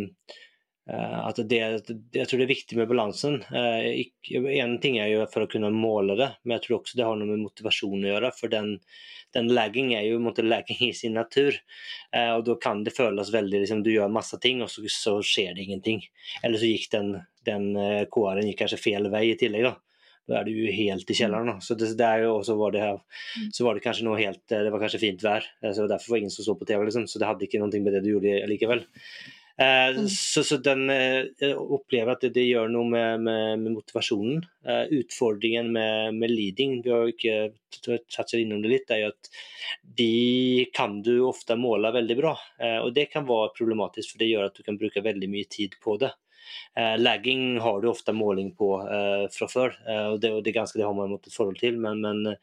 [0.90, 1.60] at det,
[2.16, 3.40] jeg tror det er viktig med balansen.
[3.54, 7.06] Én en ting er jo for å kunne måle det, men jeg tror også det
[7.06, 8.32] har noe med motivasjon å gjøre.
[8.38, 8.72] For den,
[9.36, 11.60] den lagging er jo måte, lagging i sin natur.
[12.16, 15.20] Eh, og da kan det føles veldig liksom, Du gjør masse ting, og så, så
[15.26, 16.02] skjer det ingenting.
[16.42, 17.14] Eller så gikk den,
[17.50, 17.70] den
[18.10, 19.70] KR-en kanskje feil vei i tillegg.
[19.70, 19.78] da
[20.30, 21.50] da er du jo helt i kjelleren.
[21.50, 21.58] Da.
[21.64, 23.50] Så det, det er jo, så var det, mm.
[23.56, 26.34] så var det kanskje noe helt Det var kanskje fint vær, så derfor var ingen
[26.34, 27.08] som så på TV, liksom.
[27.10, 28.84] så det hadde ikke noe med det du gjorde likevel.
[29.60, 30.10] Eh, mm.
[30.10, 34.46] Så, så, den eh, opplever at det, det gjør noe med, med, med motivasjonen.
[34.64, 37.52] Eh, utfordringen med, med, leading, vi har ikke
[37.84, 39.32] tatt seg innom det litt, er jo at
[40.00, 42.32] de kan du ofte måle veldig bra.
[42.86, 45.76] Og det kan være problematisk, for det gjør at du kan bruke veldig mye tid
[45.84, 46.14] på det.
[46.78, 50.78] Eh, lagging har du ofte måling på eh, fra før, eh, og det, det, ganske,
[50.80, 51.80] det har man et forhold til.
[51.82, 52.36] Men, men,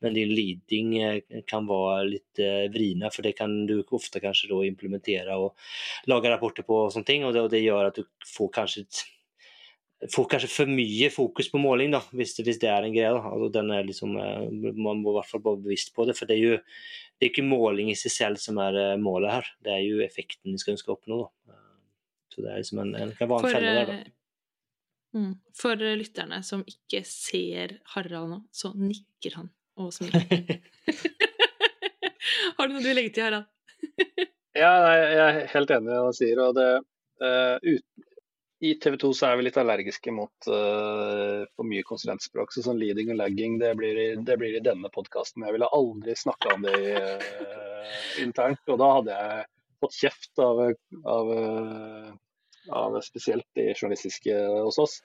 [0.00, 0.92] men din leading
[1.48, 2.42] kan være litt
[2.74, 5.56] vrina, for det kan du ofte kanskje implementere og
[6.10, 8.06] lage rapporter på, og sånne og det, og det gjør at du
[8.36, 8.86] får kanskje
[10.10, 13.12] får kanskje for mye fokus på måling, da, hvis det, hvis det er en greie.
[13.14, 16.16] Altså, er liksom, man må i hvert fall være bevisst på det.
[16.18, 16.56] For det er jo
[17.22, 20.50] det er ikke måling i seg selv som er målet her, det er jo effekten
[20.50, 21.20] vi skal ønske å oppnå.
[21.22, 21.61] Da.
[22.32, 23.96] Så det er liksom en, en, kan være felle der, da.
[24.00, 30.22] Eh, mm, for lytterne som ikke ser Harald nå, så nikker han og smiler.
[32.56, 33.48] Har du noe du vil legge til, Harald?
[34.62, 36.40] ja, jeg er helt enig i hva han sier.
[36.44, 36.68] og det,
[37.24, 38.08] uh, ut,
[38.62, 42.54] I TV 2 så er vi litt allergiske mot uh, for mye konsulentspråk.
[42.54, 45.44] Så sånn leading og lagging, det blir, det blir i denne podkasten.
[45.44, 48.62] Jeg ville aldri snakka om det uh, internt.
[48.68, 49.48] Og da hadde jeg
[49.82, 50.60] fått kjeft av,
[51.10, 51.30] av,
[52.70, 54.98] av spesielt de journalistiske hos oss.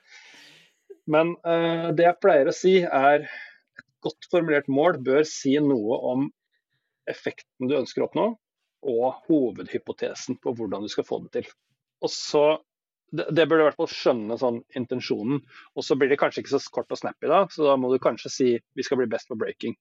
[1.08, 5.98] Men uh, det jeg pleier å si er et godt formulert mål bør si noe
[6.12, 6.28] om
[7.10, 8.28] effekten du ønsker å oppnå,
[8.88, 11.52] og hovedhypotesen på hvordan du skal få det til.
[12.04, 12.46] Og så,
[13.10, 15.40] Det, det bør du i hvert fall skjønne sånn intensjonen.
[15.80, 18.02] Og så blir det kanskje ikke så kort og snappy da, så da må du
[18.04, 19.78] kanskje si vi skal bli best på breaking.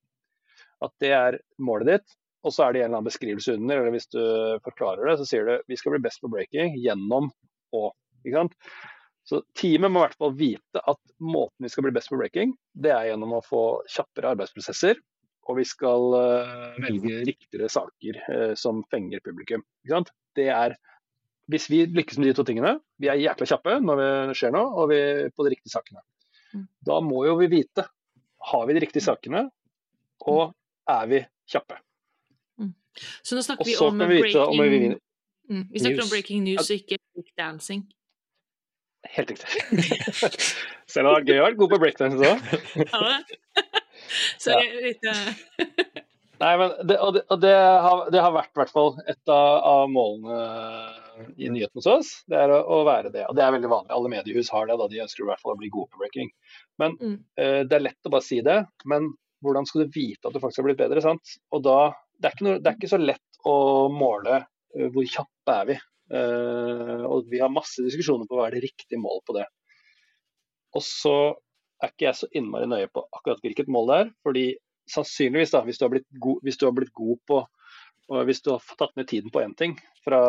[0.84, 2.16] At det er målet ditt,
[2.46, 4.22] og så er det en eller annen beskrivelse under, eller hvis du
[4.62, 7.32] forklarer det, så sier du vi skal bli best på breaking gjennom
[7.76, 7.90] å.
[8.24, 8.56] Ikke sant?
[9.26, 12.54] Så teamet må i hvert fall vite at måten vi skal bli best på breaking,
[12.78, 15.00] det er gjennom å få kjappere arbeidsprosesser.
[15.46, 19.62] Og vi skal uh, velge riktigere saker uh, som fenger publikum.
[20.36, 20.74] Det er,
[21.50, 24.72] hvis vi lykkes med de to tingene, vi er jækla kjappe når det skjer noe,
[24.74, 26.02] og vi er på de riktige sakene.
[26.54, 26.66] Mm.
[26.90, 27.86] Da må jo vi vite
[28.46, 29.48] har vi de riktige sakene,
[30.26, 30.54] og
[30.90, 31.78] er vi kjappe.
[33.22, 34.94] Så nå snakker vi om vi vite om vi breaking.
[35.50, 36.04] Mm, Vi snakker news.
[36.06, 37.84] om breaking news og ikke breakdancing.
[39.16, 39.46] Helt riktig.
[40.90, 42.38] Selv om det er gøy å være god på breakdance òg.
[42.92, 43.12] Ja.
[44.38, 45.62] Så litt, eh,
[46.36, 49.30] Nei, men det, og det, og det, har, det har vært i hvert fall et
[49.32, 50.36] av, av målene
[51.40, 52.10] i nyheten hos oss.
[52.28, 53.22] Det er å, å være det.
[53.30, 53.94] Og det er veldig vanlig.
[53.96, 54.76] Alle mediehus har det.
[54.82, 56.28] da De ønsker i hvert fall å bli gode på breaking.
[56.82, 57.14] Men Mm.
[57.40, 59.08] uh, Det er lett å bare si det, men
[59.42, 61.00] hvordan skal du vite at du faktisk har blitt bedre?
[61.04, 61.38] sant?
[61.56, 61.78] Og da,
[62.20, 63.56] Det er ikke, noe, det er ikke så lett å
[63.92, 65.76] måle eh, hvor kjappe er vi.
[66.14, 69.46] Eh, og Vi har masse diskusjoner på hva er det riktige mål på det.
[70.76, 71.16] Og så
[71.82, 74.14] er ikke jeg så innmari nøye på akkurat hvilket mål det er.
[74.26, 74.46] fordi
[74.92, 77.44] sannsynligvis, da, hvis du har blitt god, hvis du har blitt god på
[78.06, 79.72] Hvis du har tatt ned tiden på én ting,
[80.04, 80.20] fra,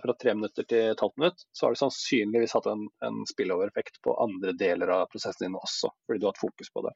[0.00, 3.98] fra tre minutter til et halvt minutt, så har du sannsynligvis hatt en, en spillover-effekt
[4.00, 6.94] på andre deler av prosessen din også, fordi du har hatt fokus på det.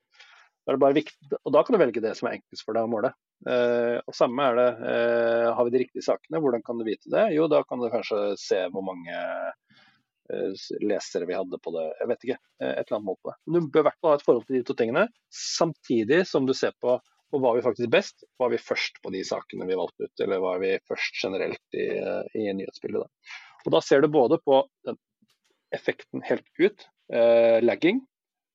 [0.69, 3.11] Da og da kan du velge det som er enklest for deg å måle.
[3.51, 7.11] Eh, og Samme er det, eh, har vi de riktige sakene, hvordan kan du vite
[7.11, 7.25] det?
[7.35, 9.17] Jo, da kan du kanskje se hvor mange
[10.31, 12.39] eh, lesere vi hadde på det, jeg vet ikke.
[12.63, 13.35] eh, Et eller annet det.
[13.47, 16.47] Men du bør i hvert fall ha et forhold til de to tingene, samtidig som
[16.47, 17.01] du ser på
[17.33, 18.25] og var vi faktisk best?
[18.39, 21.87] Var vi først på de sakene vi valgte ut, eller var vi først generelt i,
[22.37, 23.07] i nyhetsbildet?
[23.07, 23.37] Da?
[23.65, 24.99] Og da ser du både på den
[25.73, 28.03] effekten helt ut, eh, lagging,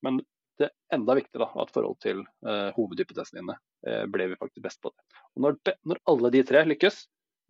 [0.05, 0.21] men
[0.61, 4.81] det enda viktigere da, at forhold til eh, hovedhypotesene dine eh, ble vi faktisk best
[4.81, 5.19] på det.
[5.35, 7.03] Og når, de, når alle de tre lykkes,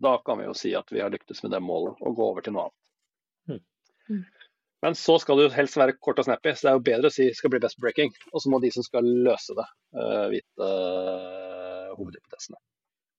[0.03, 2.45] da kan vi jo si at vi har lyktes med det målet og gå over
[2.45, 2.83] til noe annet.
[3.47, 4.25] Mm.
[4.85, 7.09] Men så skal det jo helst være kort og snappy, så det er jo bedre
[7.09, 8.13] å si skal bli best breaking.
[8.31, 9.65] Og så må de som skal løse det,
[9.97, 12.59] eh, vite uh, hovedhypotesene.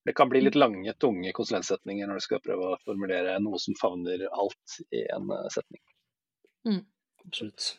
[0.07, 3.76] Det kan bli litt lange, tunge konsulentsetninger når du skal prøve å formulere noe som
[3.80, 5.82] favner alt i en setning.
[6.64, 6.86] setning.
[7.26, 7.74] Absolutt.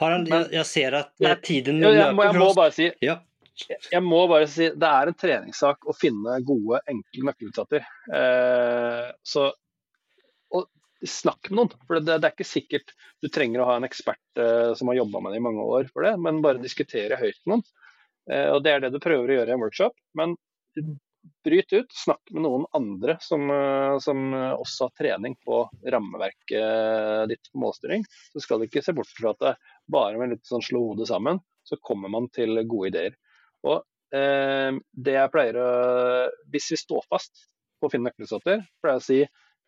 [0.00, 3.18] Harald, jeg, jeg ser at Jeg- tiden Jeg, jeg, må, jeg må bare si Ja.
[3.92, 7.84] jeg må bare si, Det er en treningssak å finne gode, enkle nøkkelutsatter.
[8.12, 9.52] Eh, så
[11.04, 11.72] snakk med noen.
[11.86, 14.96] for det, det er ikke sikkert du trenger å ha en ekspert eh, som har
[14.96, 17.64] jobba med det i mange år for det, men bare diskutere høyt med noen.
[18.30, 19.92] Eh, og Det er det du prøver å gjøre i en workshop.
[20.16, 20.32] Men
[21.44, 25.62] bryt ut, snakk med noen andre som, eh, som også har trening på
[25.94, 28.04] rammeverket ditt på målstyring.
[28.32, 29.54] Så skal du ikke se bort fra at det
[29.92, 33.18] bare med litt sånn slå hodet sammen, så kommer man til gode ideer.
[33.64, 33.80] Og
[34.14, 35.68] eh, det jeg pleier å
[36.52, 37.46] Hvis vi står fast
[37.80, 39.20] på å finne nøkkelutsatter, pleier jeg å si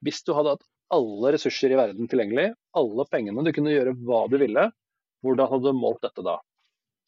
[0.05, 4.27] hvis du hadde hatt alle ressurser i verden tilgjengelig, alle pengene, du kunne gjøre hva
[4.31, 4.69] du ville,
[5.25, 6.37] hvordan hadde du målt dette da?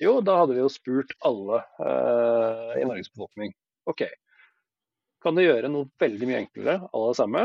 [0.03, 3.53] Jo, da hadde vi jo spurt alle eh, i Norges befolkning.
[3.91, 4.05] OK.
[5.23, 7.45] Kan du gjøre noe veldig mye enklere av det samme?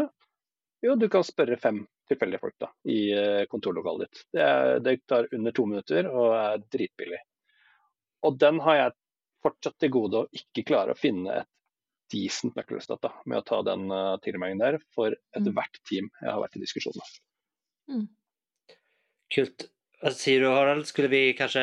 [0.84, 4.26] Jo, du kan spørre fem tilfeldige folk da, i eh, kontorlokalet ditt.
[4.36, 7.22] Det, er, det tar under to minutter og er dritbillig.
[8.28, 8.96] Og den har jeg
[9.44, 11.50] fortsatt til gode å ikke klare å finne et
[12.14, 16.60] decent nøkkelresultat med å ta den uh, tilmeldingen der for ethvert team jeg har vært
[16.60, 17.16] i diskusjon med.
[19.34, 19.66] Kult.
[20.04, 20.84] Hva sier du, Harald?
[20.84, 21.62] Skulle vi kanskje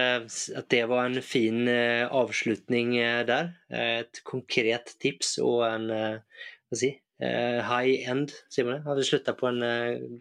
[0.57, 3.51] at det var en fin eh, avslutning eh, der?
[3.69, 8.87] Eh, Et konkret tips og en hva si, high end, sier man det?
[8.87, 9.61] Har vi slutta på en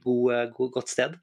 [0.03, 1.15] god, god, godt sted?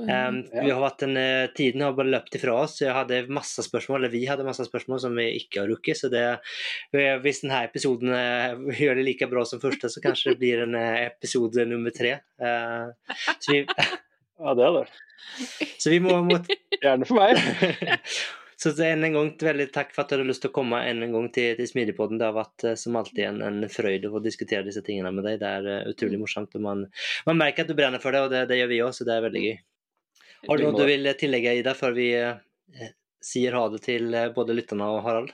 [0.00, 1.18] Um, vi har vært en,
[1.52, 2.78] tiden har bare løpt ifra oss.
[2.80, 6.00] Jeg hadde masse spørsmål, eller Vi hadde masse spørsmål som vi ikke har rukket.
[6.00, 6.22] så det,
[6.94, 8.14] Hvis denne episoden
[8.78, 12.22] gjør det like bra som første, så kanskje det blir en episode nummer tre.
[12.40, 12.94] Uh,
[13.34, 13.66] så, vi,
[14.40, 14.84] Ja, det er det.
[15.78, 16.38] så vi må, må
[16.82, 18.00] Gjerne for meg.
[18.60, 21.28] Så en gang veldig takk for at du hadde lyst til å komme en gang
[21.32, 22.18] til, til Smidigpodden.
[22.20, 25.24] Det har vært eh, som alltid en, en frøyd å få diskutere disse tingene med
[25.24, 25.38] deg.
[25.40, 26.58] Det er eh, utrolig morsomt.
[26.58, 26.82] og Man,
[27.24, 29.16] man merker at du brenner for det, og det, det gjør vi òg, så det
[29.16, 29.56] er veldig gøy.
[30.44, 32.92] Har du noe du vil tillegge, Ida, før vi eh,
[33.24, 35.32] sier ha det til både lytterne og Harald?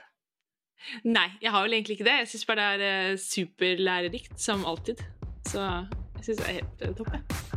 [1.03, 2.19] Nei, jeg har vel egentlig ikke det.
[2.23, 5.03] Jeg syns bare det er superlærerikt, som alltid.
[5.51, 7.17] Så jeg syns det er helt topp.
[7.19, 7.56] jeg.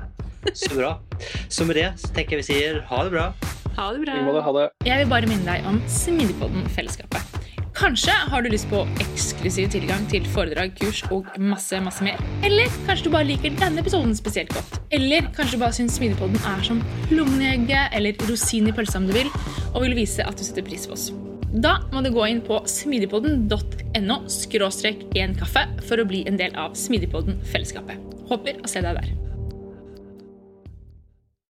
[0.53, 0.93] Så bra.
[1.49, 3.25] Så med det så tenker jeg vi sier ha det bra.
[3.79, 4.15] Ha det bra.
[4.15, 4.69] Vi ha det.
[4.87, 7.39] Jeg vil bare minne deg om Smidigpodden-fellesskapet.
[7.79, 12.19] Kanskje har du lyst på eksklusiv tilgang til foredrag, kurs og masse, masse mer.
[12.43, 14.81] Eller kanskje du bare liker denne episoden spesielt godt.
[14.91, 19.15] Eller kanskje du bare syns Smidigpodden er som plommeegget eller rosin i pølsa om du
[19.15, 19.31] vil,
[19.71, 21.07] og vil vise at du setter pris på oss.
[21.49, 26.53] Da må du gå inn på smidigpodden.no skråstrek en kaffe for å bli en del
[26.59, 28.03] av Smidigpodden-fellesskapet.
[28.29, 29.28] Håper å se deg der.